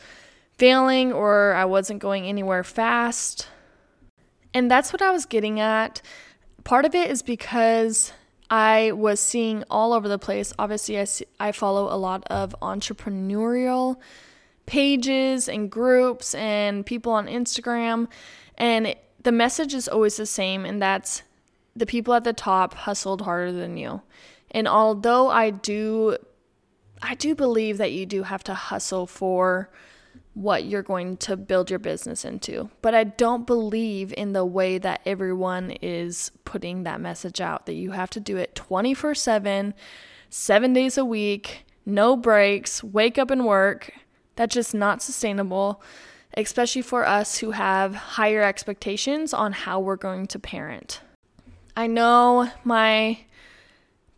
failing 0.59 1.13
or 1.13 1.55
I 1.55 1.65
wasn't 1.65 2.01
going 2.01 2.27
anywhere 2.27 2.63
fast. 2.63 3.49
And 4.55 4.71
that's 4.71 4.93
what 4.93 5.03
I 5.03 5.11
was 5.11 5.25
getting 5.25 5.61
at. 5.61 6.03
Part 6.65 6.85
of 6.85 6.95
it 6.95 7.11
is 7.11 7.23
because 7.23 8.13
I 8.51 8.93
was 8.93 9.19
seeing 9.19 9.65
all 9.71 9.93
over 9.95 10.09
the 10.09 10.19
place. 10.19 10.53
Obviously, 10.59 10.99
I, 10.99 11.05
see, 11.05 11.25
I 11.41 11.53
follow 11.53 11.93
a 11.93 11.97
lot 11.97 12.23
of 12.27 12.55
entrepreneurial 12.61 13.97
pages 14.67 15.49
and 15.49 15.71
groups 15.71 16.35
and 16.35 16.85
people 16.87 17.13
on 17.13 17.27
Instagram, 17.27 18.09
and 18.57 18.89
it, 18.89 19.05
the 19.23 19.33
message 19.33 19.75
is 19.75 19.89
always 19.89 20.17
the 20.17 20.27
same, 20.27 20.65
and 20.65 20.81
that's 20.81 21.23
the 21.75 21.87
people 21.87 22.15
at 22.15 22.25
the 22.25 22.33
top 22.33 22.75
hustled 22.75 23.23
harder 23.23 23.53
than 23.53 23.77
you. 23.77 24.03
And 24.51 24.69
although 24.69 25.29
I 25.31 25.51
do 25.51 26.17
I 27.03 27.15
do 27.17 27.35
believe 27.35 27.79
that 27.79 27.93
you 27.93 28.07
do 28.07 28.23
have 28.23 28.45
to 28.45 28.55
hustle 28.55 29.07
for 29.07 29.71
what 30.35 30.65
you're 30.65 30.83
going 30.83 31.17
to 31.19 31.37
build 31.37 31.69
your 31.69 31.79
business 31.79 32.25
into. 32.25 32.71
But 32.81 32.95
I 32.95 33.05
don't 33.05 33.47
believe 33.47 34.15
in 34.17 34.33
the 34.33 34.45
way 34.45 34.79
that 34.79 35.01
everyone 35.05 35.73
is 35.83 36.31
putting 36.45 36.85
that 36.85 37.01
message 37.01 37.41
out 37.41 37.67
that 37.67 37.75
you 37.75 37.91
have 37.91 38.11
to 38.11 38.21
do 38.21 38.37
it 38.37 38.55
24 38.55 39.15
7, 39.15 39.75
seven 40.31 40.73
days 40.73 40.97
a 40.97 41.05
week, 41.05 41.67
no 41.85 42.17
breaks, 42.17 42.83
wake 42.83 43.19
up 43.19 43.31
and 43.31 43.45
work. 43.45 43.93
That's 44.37 44.55
just 44.55 44.75
not 44.75 45.03
sustainable, 45.03 45.83
especially 46.37 46.83
for 46.83 47.07
us 47.07 47.39
who 47.39 47.51
have 47.53 47.95
higher 47.95 48.43
expectations 48.43 49.35
on 49.35 49.53
how 49.53 49.81
we're 49.81 49.97
going 49.97 50.27
to 50.29 50.39
parent. 50.39 51.01
I 51.77 51.87
know 51.87 52.51
my 52.65 53.19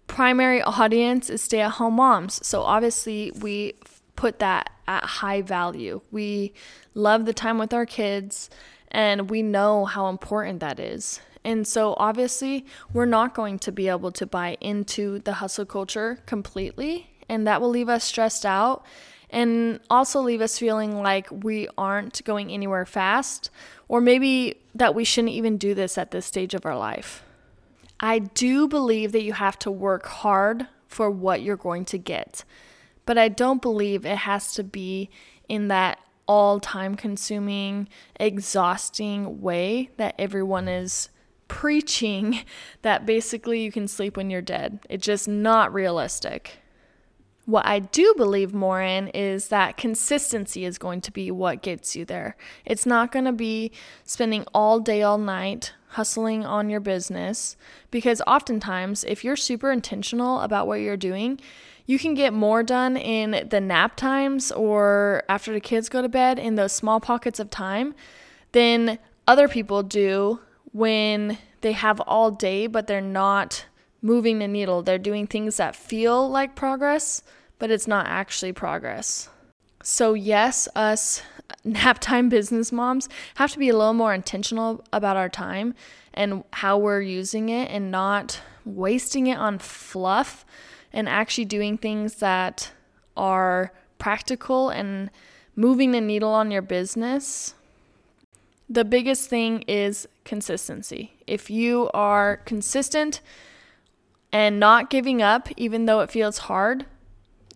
primary 0.07 0.63
audience 0.63 1.31
is 1.31 1.43
stay 1.43 1.61
at 1.61 1.73
home 1.73 1.95
moms. 1.95 2.47
So 2.47 2.63
obviously, 2.63 3.33
we 3.41 3.75
put 4.17 4.39
that 4.39 4.71
at 4.87 5.05
high 5.05 5.43
value. 5.43 6.01
We 6.11 6.53
love 6.95 7.25
the 7.25 7.35
time 7.35 7.59
with 7.59 7.73
our 7.73 7.87
kids 7.87 8.51
and 8.91 9.29
we 9.29 9.43
know 9.43 9.85
how 9.85 10.09
important 10.09 10.61
that 10.61 10.79
is. 10.79 11.21
And 11.45 11.67
so, 11.67 11.95
obviously, 11.99 12.65
we're 12.93 13.05
not 13.05 13.35
going 13.35 13.59
to 13.61 13.73
be 13.73 13.89
able 13.89 14.13
to 14.13 14.25
buy 14.25 14.57
into 14.61 15.19
the 15.19 15.35
hustle 15.35 15.67
culture 15.67 16.21
completely, 16.25 17.11
and 17.29 17.47
that 17.47 17.61
will 17.61 17.69
leave 17.69 17.91
us 17.91 18.03
stressed 18.03 18.47
out 18.47 18.87
and 19.35 19.81
also 19.91 20.21
leave 20.21 20.41
us 20.41 20.61
feeling 20.61 21.03
like 21.03 21.27
we 21.31 21.67
aren't 21.77 22.25
going 22.25 22.53
anywhere 22.53 22.87
fast, 22.87 23.51
or 23.89 24.01
maybe 24.01 24.61
that 24.77 24.95
we 24.95 25.03
shouldn't 25.03 25.35
even 25.35 25.59
do 25.59 25.75
this 25.75 25.99
at 25.99 26.13
this 26.13 26.25
stage 26.25 26.55
of 26.55 26.65
our 26.65 26.79
life. 26.79 27.25
I 27.99 28.21
do 28.21 28.69
believe 28.69 29.11
that 29.11 29.25
you 29.25 29.33
have 29.33 29.59
to 29.61 29.73
work 29.73 30.07
hard 30.07 30.69
for 30.87 31.11
what 31.11 31.43
you're 31.43 31.57
going 31.57 31.85
to 31.87 31.99
get, 31.99 32.45
but 33.07 33.19
I 33.19 33.29
don't 33.29 33.61
believe 33.61 34.07
it 34.07 34.19
has 34.19 34.55
to 34.55 34.63
be 34.63 35.11
in 35.49 35.67
that 35.67 35.99
all 36.29 36.61
time 36.61 36.95
consuming, 36.95 37.89
exhausting 38.21 39.41
way 39.41 39.91
that 39.97 40.15
everyone 40.17 40.69
is 40.69 41.09
preaching 41.49 42.45
that 42.83 43.05
basically 43.05 43.65
you 43.65 43.73
can 43.73 43.89
sleep 43.89 44.17
when 44.17 44.31
you're 44.31 44.41
dead. 44.41 44.79
It's 44.89 45.05
just 45.05 45.27
not 45.27 45.75
realistic. 45.75 46.61
What 47.47 47.67
I 47.67 47.79
do 47.79 48.15
believe 48.17 48.55
more 48.55 48.81
in 48.81 49.09
is 49.09 49.49
that 49.49 49.77
consistency 49.77 50.65
is 50.65 50.79
going 50.79 51.03
to 51.03 51.13
be 51.13 51.31
what 51.31 51.61
gets 51.61 51.95
you 51.95 52.05
there. 52.05 52.37
It's 52.65 52.87
not 52.87 53.13
going 53.13 53.27
to 53.27 53.33
be 53.33 53.71
spending 54.05 54.47
all 54.55 54.81
day, 54.81 55.03
all 55.03 55.19
night 55.19 55.75
hustling 55.89 56.45
on 56.45 56.71
your 56.71 56.81
business 56.81 57.57
because 57.91 58.23
oftentimes, 58.27 59.05
if 59.05 59.23
you're 59.23 59.37
super 59.37 59.71
intentional 59.71 60.41
about 60.41 60.67
what 60.67 60.81
you're 60.81 60.97
doing, 60.97 61.39
you 61.87 61.99
can 61.99 62.15
get 62.15 62.33
more 62.33 62.63
done 62.63 62.97
in 62.97 63.47
the 63.51 63.61
nap 63.61 63.97
times 63.97 64.51
or 64.51 65.23
after 65.29 65.53
the 65.53 65.61
kids 65.61 65.89
go 65.89 66.01
to 66.01 66.09
bed 66.09 66.39
in 66.39 66.55
those 66.55 66.73
small 66.73 66.99
pockets 66.99 67.39
of 67.39 67.51
time 67.51 67.95
than 68.53 68.99
other 69.29 69.49
people 69.49 69.83
do 69.83 70.41
when 70.73 71.39
they 71.61 71.73
have 71.73 72.01
all 72.01 72.31
day 72.31 72.67
but 72.67 72.87
they're 72.87 73.01
not 73.01 73.67
moving 74.05 74.39
the 74.39 74.47
needle. 74.47 74.83
They're 74.83 74.99
doing 74.99 75.27
things 75.27 75.57
that 75.57 75.75
feel 75.75 76.29
like 76.29 76.55
progress, 76.55 77.23
but 77.59 77.71
it's 77.71 77.89
not 77.89 78.07
actually 78.07 78.53
progress. 78.53 79.31
So, 79.83 80.13
yes, 80.13 80.69
us 80.77 81.23
nap 81.65 81.99
time 82.01 82.29
business 82.37 82.71
moms 82.71 83.09
have 83.37 83.51
to 83.53 83.59
be 83.59 83.71
a 83.71 83.77
little 83.77 83.95
more 83.95 84.13
intentional 84.13 84.85
about 84.93 85.17
our 85.17 85.31
time 85.31 85.75
and 86.13 86.45
how 86.53 86.77
we're 86.77 87.01
using 87.01 87.49
it 87.49 87.71
and 87.71 87.91
not 87.91 88.41
wasting 88.67 89.27
it 89.27 89.39
on 89.39 89.59
fluff 89.59 90.45
and 90.93 91.09
actually 91.09 91.47
doing 91.47 91.79
things 91.79 92.17
that 92.17 92.73
are 93.17 93.73
practical 93.99 94.69
and 94.69 95.11
moving 95.57 95.93
the 95.93 96.01
needle 96.01 96.31
on 96.31 96.51
your 96.51 96.63
business. 96.63 97.55
The 98.69 98.85
biggest 98.85 99.31
thing 99.31 99.63
is 99.63 100.07
consistency. 100.25 101.15
If 101.27 101.49
you 101.49 101.91
are 101.95 102.37
consistent 102.45 103.23
and 104.35 104.59
not 104.59 104.91
giving 104.91 105.23
up, 105.23 105.49
even 105.57 105.87
though 105.87 106.01
it 106.01 106.11
feels 106.11 106.39
hard, 106.39 106.85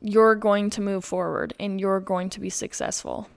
you're 0.01 0.37
going 0.37 0.71
to 0.71 0.81
move 0.81 1.05
forward 1.05 1.53
and 1.59 1.81
you're 1.81 1.99
going 1.99 2.31
to 2.31 2.39
be 2.39 2.49
successful. 2.49 3.29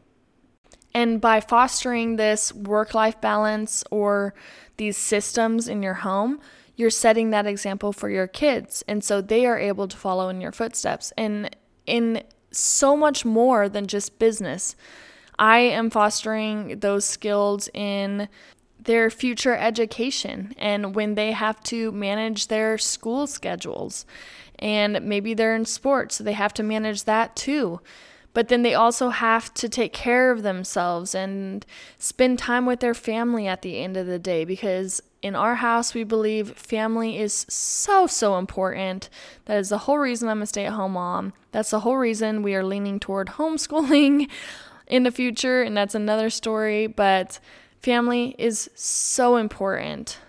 And 0.94 1.20
by 1.20 1.42
fostering 1.42 2.18
this 2.18 2.54
work 2.54 2.94
life 2.94 3.20
balance 3.20 3.84
or 3.90 4.36
these 4.78 4.96
systems 4.96 5.68
in 5.68 5.82
your 5.82 5.96
home, 5.96 6.40
you're 6.76 6.92
setting 6.92 7.32
that 7.32 7.48
example 7.48 7.92
for 7.92 8.12
your 8.12 8.28
kids. 8.28 8.84
And 8.88 9.04
so 9.04 9.22
they 9.22 9.48
are 9.48 9.58
able 9.58 9.88
to 9.88 9.98
follow 9.98 10.30
in 10.30 10.40
your 10.40 10.52
footsteps. 10.52 11.12
And 11.18 11.56
in 11.88 12.22
so 12.52 12.96
much 12.96 13.26
more 13.26 13.68
than 13.68 13.88
just 13.88 14.20
business, 14.20 14.76
I 15.40 15.60
am 15.60 15.90
fostering 15.90 16.80
those 16.80 17.06
skills 17.06 17.70
in 17.74 18.30
their 18.84 19.10
future 19.10 19.56
education 19.56 20.54
and 20.58 20.96
when 20.96 21.16
they 21.16 21.32
have 21.32 21.62
to 21.64 21.92
manage 21.92 22.48
their 22.48 22.78
school 22.78 23.28
schedules. 23.28 24.06
And 24.60 25.02
maybe 25.04 25.34
they're 25.34 25.56
in 25.56 25.66
sports, 25.66 26.16
so 26.16 26.24
they 26.24 26.34
have 26.34 26.54
to 26.56 26.64
manage 26.64 27.06
that 27.06 27.36
too. 27.36 27.82
But 28.34 28.48
then 28.48 28.62
they 28.64 28.74
also 28.74 29.10
have 29.10 29.54
to 29.56 29.68
take 29.68 29.92
care 29.92 30.32
of 30.32 30.44
themselves 30.44 31.14
and 31.14 31.66
spend 31.98 32.40
time 32.40 32.66
with 32.66 32.80
their 32.80 32.94
family 32.94 33.48
at 33.48 33.62
the 33.62 33.80
end 33.80 33.98
of 33.98 34.08
the 34.08 34.20
day 34.20 34.46
because 34.46 35.02
in 35.22 35.36
our 35.36 35.56
house 35.56 35.94
we 35.94 36.04
believe 36.04 36.58
family 36.58 37.20
is 37.20 37.46
so 37.50 38.08
so 38.08 38.38
important. 38.38 39.10
That 39.46 39.58
is 39.58 39.70
the 39.70 39.80
whole 39.80 39.98
reason 39.98 40.30
i'm 40.30 40.42
a 40.42 40.46
stay-at-home 40.46 40.94
mom. 40.94 41.34
That's 41.52 41.72
the 41.72 41.82
whole 41.82 41.98
reason 41.98 42.42
we 42.42 42.56
are 42.56 42.64
leaning 42.64 43.00
toward 43.00 43.28
homeschooling 43.38 44.30
in 44.88 45.04
the 45.04 45.12
future 45.12 45.62
and 45.62 45.76
that's 45.76 45.96
another 45.96 46.30
story. 46.30 46.88
But 46.88 47.40
family 47.82 48.36
is 48.38 48.70
so 48.76 49.38
important 49.38 50.20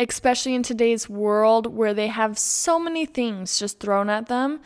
especially 0.00 0.54
in 0.54 0.62
today's 0.62 1.08
world 1.08 1.66
where 1.66 1.92
they 1.92 2.06
have 2.06 2.38
so 2.38 2.78
many 2.78 3.04
things 3.04 3.58
just 3.58 3.80
thrown 3.80 4.08
at 4.08 4.28
them 4.28 4.60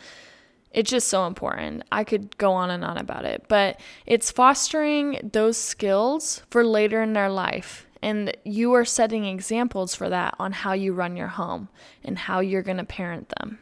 it's 0.73 0.89
just 0.89 1.07
so 1.07 1.27
important. 1.27 1.83
I 1.91 2.03
could 2.03 2.35
go 2.37 2.53
on 2.53 2.71
and 2.71 2.83
on 2.83 2.97
about 2.97 3.25
it, 3.25 3.45
but 3.47 3.79
it's 4.07 4.31
fostering 4.31 5.29
those 5.31 5.55
skills 5.55 6.41
for 6.49 6.63
later 6.63 7.01
in 7.03 7.13
their 7.13 7.29
life. 7.29 7.85
And 8.01 8.35
you 8.43 8.73
are 8.73 8.83
setting 8.83 9.25
examples 9.25 9.95
for 9.95 10.09
that 10.09 10.35
on 10.39 10.51
how 10.51 10.73
you 10.73 10.93
run 10.93 11.15
your 11.15 11.27
home 11.27 11.69
and 12.03 12.17
how 12.17 12.39
you're 12.39 12.63
going 12.63 12.77
to 12.77 12.83
parent 12.83 13.31
them. 13.39 13.59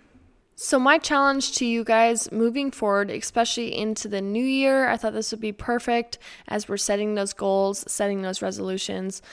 So, 0.64 0.78
my 0.78 1.00
challenge 1.00 1.54
to 1.54 1.66
you 1.66 1.84
guys 1.84 2.32
moving 2.32 2.70
forward, 2.70 3.10
especially 3.10 3.76
into 3.76 4.08
the 4.08 4.22
new 4.22 4.46
year, 4.46 4.88
I 4.88 4.96
thought 4.96 5.14
this 5.14 5.32
would 5.32 5.42
be 5.42 5.52
perfect 5.52 6.20
as 6.48 6.70
we're 6.70 6.78
setting 6.78 7.16
those 7.16 7.34
goals, 7.34 7.84
setting 7.92 8.22
those 8.22 8.44
resolutions, 8.44 9.24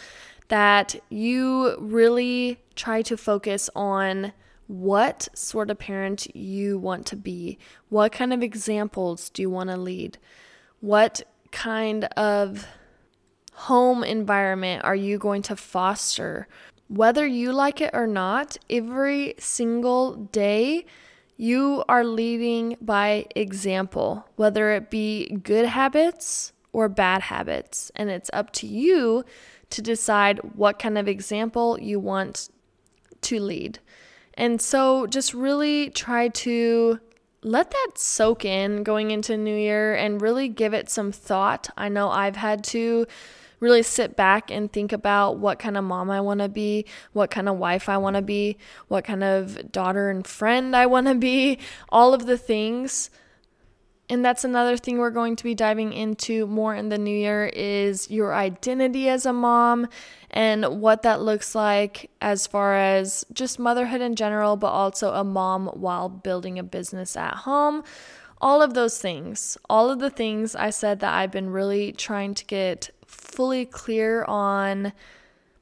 that 0.49 0.99
you 1.11 1.77
really 1.81 2.63
try 2.77 3.03
to 3.03 3.19
focus 3.19 3.69
on 3.77 4.33
what 4.69 5.29
sort 5.35 5.71
of 5.71 5.79
parent 5.79 6.35
you 6.35 6.79
want 6.79 7.05
to 7.09 7.17
be. 7.17 7.59
What 7.91 8.11
kind 8.11 8.33
of 8.33 8.43
examples 8.43 9.29
do 9.29 9.43
you 9.43 9.51
want 9.51 9.69
to 9.69 9.77
lead? 9.77 10.17
What 10.81 11.21
kind 11.53 12.05
of 12.17 12.67
home 13.53 14.03
environment 14.03 14.83
are 14.83 14.97
you 14.97 15.19
going 15.19 15.43
to 15.43 15.57
foster? 15.57 16.49
Whether 16.89 17.27
you 17.27 17.53
like 17.53 17.83
it 17.83 17.91
or 17.93 18.07
not, 18.07 18.57
every 18.71 19.35
single 19.39 20.15
day 20.15 20.87
you 21.39 21.85
are 21.89 22.05
leading 22.05 22.77
by 22.81 23.25
example, 23.35 24.29
whether 24.35 24.73
it 24.73 24.91
be 24.91 25.29
good 25.29 25.67
habits 25.67 26.53
or 26.73 26.89
bad 26.89 27.23
habits. 27.23 27.93
And 27.95 28.11
it's 28.11 28.29
up 28.33 28.53
to 28.55 28.67
you 28.67 29.25
to 29.71 29.81
decide 29.81 30.41
what 30.57 30.81
kind 30.81 30.99
of 30.99 31.07
example 31.07 31.79
you 31.81 32.01
want 32.01 32.51
to 33.23 33.41
lead. 33.41 33.79
And 34.35 34.61
so 34.61 35.07
just 35.07 35.33
really 35.33 35.91
try 35.91 36.29
to 36.29 36.99
let 37.43 37.71
that 37.71 37.93
soak 37.95 38.45
in 38.45 38.83
going 38.83 39.13
into 39.13 39.37
New 39.37 39.57
Year 39.57 39.95
and 39.95 40.21
really 40.21 40.49
give 40.49 40.75
it 40.75 40.91
some 40.91 41.13
thought. 41.13 41.69
I 41.77 41.89
know 41.89 42.11
I've 42.11 42.37
had 42.37 42.65
to 42.65 43.07
really 43.61 43.83
sit 43.83 44.17
back 44.17 44.51
and 44.51 44.73
think 44.73 44.93
about 44.93 45.39
what 45.39 45.59
kind 45.59 45.77
of 45.77 45.85
mom 45.85 46.11
I 46.11 46.21
want 46.21 46.41
to 46.41 46.49
be, 46.49 46.85
what 47.13 47.31
kind 47.31 47.49
of 47.49 47.57
wife 47.57 47.89
I 47.89 47.97
want 47.99 48.17
to 48.17 48.23
be, 48.23 48.57
what 48.89 49.05
kind 49.05 49.25
of 49.25 49.73
daughter 49.73 50.11
and 50.11 50.27
friend 50.27 50.77
I 50.77 50.87
want 50.87 51.07
to 51.09 51.15
be, 51.15 51.59
all 51.89 52.15
of 52.15 52.27
the 52.27 52.39
things. 52.39 53.11
and 54.11 54.25
that's 54.25 54.45
another 54.45 54.77
thing 54.77 54.99
we're 54.99 55.11
going 55.11 55.37
to 55.37 55.45
be 55.45 55.55
diving 55.55 55.93
into 55.93 56.47
more 56.47 56.75
in 56.75 56.89
the 56.89 56.97
new 56.97 57.17
year 57.17 57.47
is 57.47 58.11
your 58.11 58.35
identity 58.35 59.09
as 59.09 59.27
a 59.27 59.33
mom 59.33 59.87
and 60.31 60.81
what 60.81 61.03
that 61.03 61.21
looks 61.21 61.55
like 61.55 62.11
as 62.21 62.47
far 62.47 62.75
as 62.75 63.25
just 63.33 63.59
motherhood 63.59 64.01
in 64.01 64.15
general, 64.15 64.57
but 64.57 64.69
also 64.69 65.13
a 65.13 65.25
mom 65.25 65.67
while 65.69 66.09
building 66.09 66.59
a 66.59 66.63
business 66.63 67.17
at 67.17 67.35
home. 67.35 67.83
All 68.41 68.63
of 68.63 68.75
those 68.75 68.99
things, 68.99 69.59
all 69.69 69.91
of 69.91 69.99
the 69.99 70.11
things 70.11 70.55
I 70.55 70.71
said 70.71 71.01
that 71.01 71.13
I've 71.13 71.33
been 71.33 71.51
really 71.51 71.93
trying 71.93 72.35
to 72.35 72.45
get 72.45 72.91
fully 73.07 73.67
clear 73.67 74.25
on 74.25 74.93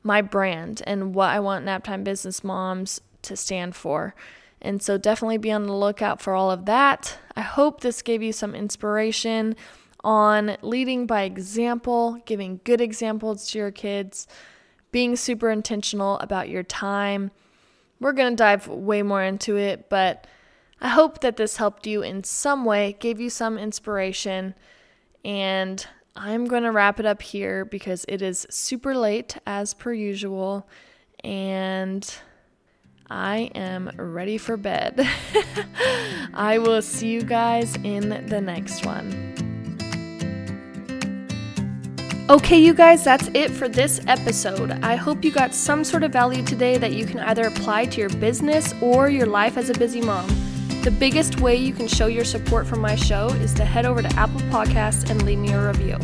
my 0.02 0.20
brand 0.22 0.82
and 0.86 1.14
what 1.14 1.30
I 1.30 1.40
want 1.40 1.64
Naptime 1.64 2.04
Business 2.04 2.44
Moms 2.44 3.00
to 3.22 3.36
stand 3.36 3.74
for. 3.74 4.14
And 4.60 4.82
so 4.82 4.98
definitely 4.98 5.38
be 5.38 5.52
on 5.52 5.66
the 5.66 5.74
lookout 5.74 6.20
for 6.20 6.34
all 6.34 6.50
of 6.50 6.66
that. 6.66 7.18
I 7.34 7.42
hope 7.42 7.80
this 7.80 8.02
gave 8.02 8.22
you 8.22 8.32
some 8.32 8.54
inspiration 8.54 9.56
on 10.04 10.56
leading 10.62 11.06
by 11.06 11.22
example, 11.22 12.20
giving 12.26 12.60
good 12.64 12.80
examples 12.80 13.50
to 13.50 13.58
your 13.58 13.70
kids, 13.70 14.28
being 14.92 15.16
super 15.16 15.50
intentional 15.50 16.18
about 16.18 16.48
your 16.48 16.62
time. 16.62 17.30
We're 18.00 18.12
going 18.12 18.32
to 18.32 18.36
dive 18.36 18.68
way 18.68 19.02
more 19.02 19.22
into 19.22 19.56
it, 19.56 19.88
but 19.88 20.26
I 20.80 20.88
hope 20.88 21.20
that 21.20 21.36
this 21.36 21.56
helped 21.56 21.86
you 21.86 22.02
in 22.02 22.24
some 22.24 22.64
way, 22.64 22.96
gave 23.00 23.20
you 23.20 23.30
some 23.30 23.58
inspiration, 23.58 24.54
and 25.24 25.86
I'm 26.14 26.46
going 26.46 26.62
to 26.62 26.70
wrap 26.70 26.98
it 27.00 27.06
up 27.06 27.20
here 27.20 27.64
because 27.64 28.04
it 28.08 28.22
is 28.22 28.46
super 28.50 28.94
late 28.94 29.36
as 29.46 29.74
per 29.74 29.92
usual. 29.92 30.68
And 31.22 32.08
I 33.10 33.50
am 33.54 33.90
ready 33.96 34.38
for 34.38 34.56
bed. 34.56 35.06
I 36.34 36.58
will 36.58 36.82
see 36.82 37.08
you 37.08 37.22
guys 37.22 37.76
in 37.84 38.26
the 38.26 38.40
next 38.40 38.84
one. 38.86 39.34
Okay, 42.28 42.58
you 42.58 42.74
guys, 42.74 43.04
that's 43.04 43.28
it 43.34 43.52
for 43.52 43.68
this 43.68 44.00
episode. 44.08 44.72
I 44.82 44.96
hope 44.96 45.24
you 45.24 45.30
got 45.30 45.54
some 45.54 45.84
sort 45.84 46.02
of 46.02 46.12
value 46.12 46.42
today 46.42 46.76
that 46.76 46.92
you 46.92 47.06
can 47.06 47.20
either 47.20 47.46
apply 47.46 47.86
to 47.86 48.00
your 48.00 48.10
business 48.10 48.74
or 48.80 49.08
your 49.08 49.26
life 49.26 49.56
as 49.56 49.70
a 49.70 49.74
busy 49.74 50.00
mom. 50.00 50.45
The 50.86 50.92
biggest 50.92 51.40
way 51.40 51.56
you 51.56 51.72
can 51.72 51.88
show 51.88 52.06
your 52.06 52.24
support 52.24 52.64
for 52.64 52.76
my 52.76 52.94
show 52.94 53.26
is 53.26 53.52
to 53.54 53.64
head 53.64 53.86
over 53.86 54.02
to 54.02 54.08
Apple 54.10 54.38
Podcasts 54.42 55.10
and 55.10 55.20
leave 55.24 55.40
me 55.40 55.52
a 55.52 55.66
review. 55.66 55.98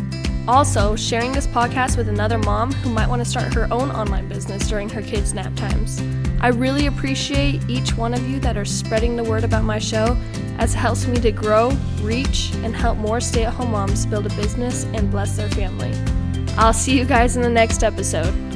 Also, 0.49 0.97
sharing 0.97 1.31
this 1.31 1.47
podcast 1.47 1.97
with 1.97 2.09
another 2.09 2.37
mom 2.37 2.73
who 2.73 2.91
might 2.91 3.09
want 3.09 3.23
to 3.23 3.25
start 3.25 3.55
her 3.55 3.73
own 3.73 3.93
online 3.93 4.29
business 4.29 4.69
during 4.69 4.89
her 4.89 5.01
kids' 5.01 5.35
nap 5.35 5.55
times. 5.55 6.03
I 6.41 6.49
really 6.49 6.87
appreciate 6.87 7.63
each 7.71 7.97
one 7.97 8.13
of 8.13 8.29
you 8.29 8.41
that 8.41 8.57
are 8.57 8.65
spreading 8.65 9.15
the 9.15 9.23
word 9.23 9.45
about 9.45 9.63
my 9.63 9.79
show 9.79 10.17
as 10.59 10.75
it 10.75 10.79
helps 10.79 11.07
me 11.07 11.21
to 11.21 11.31
grow, 11.31 11.71
reach, 12.01 12.51
and 12.65 12.75
help 12.75 12.99
more 12.99 13.21
stay 13.21 13.45
at 13.45 13.55
home 13.55 13.71
moms 13.71 14.05
build 14.05 14.27
a 14.27 14.31
business 14.31 14.83
and 14.95 15.13
bless 15.13 15.37
their 15.37 15.51
family. 15.51 15.93
I'll 16.59 16.73
see 16.73 16.99
you 16.99 17.05
guys 17.05 17.37
in 17.37 17.43
the 17.43 17.49
next 17.49 17.85
episode. 17.85 18.52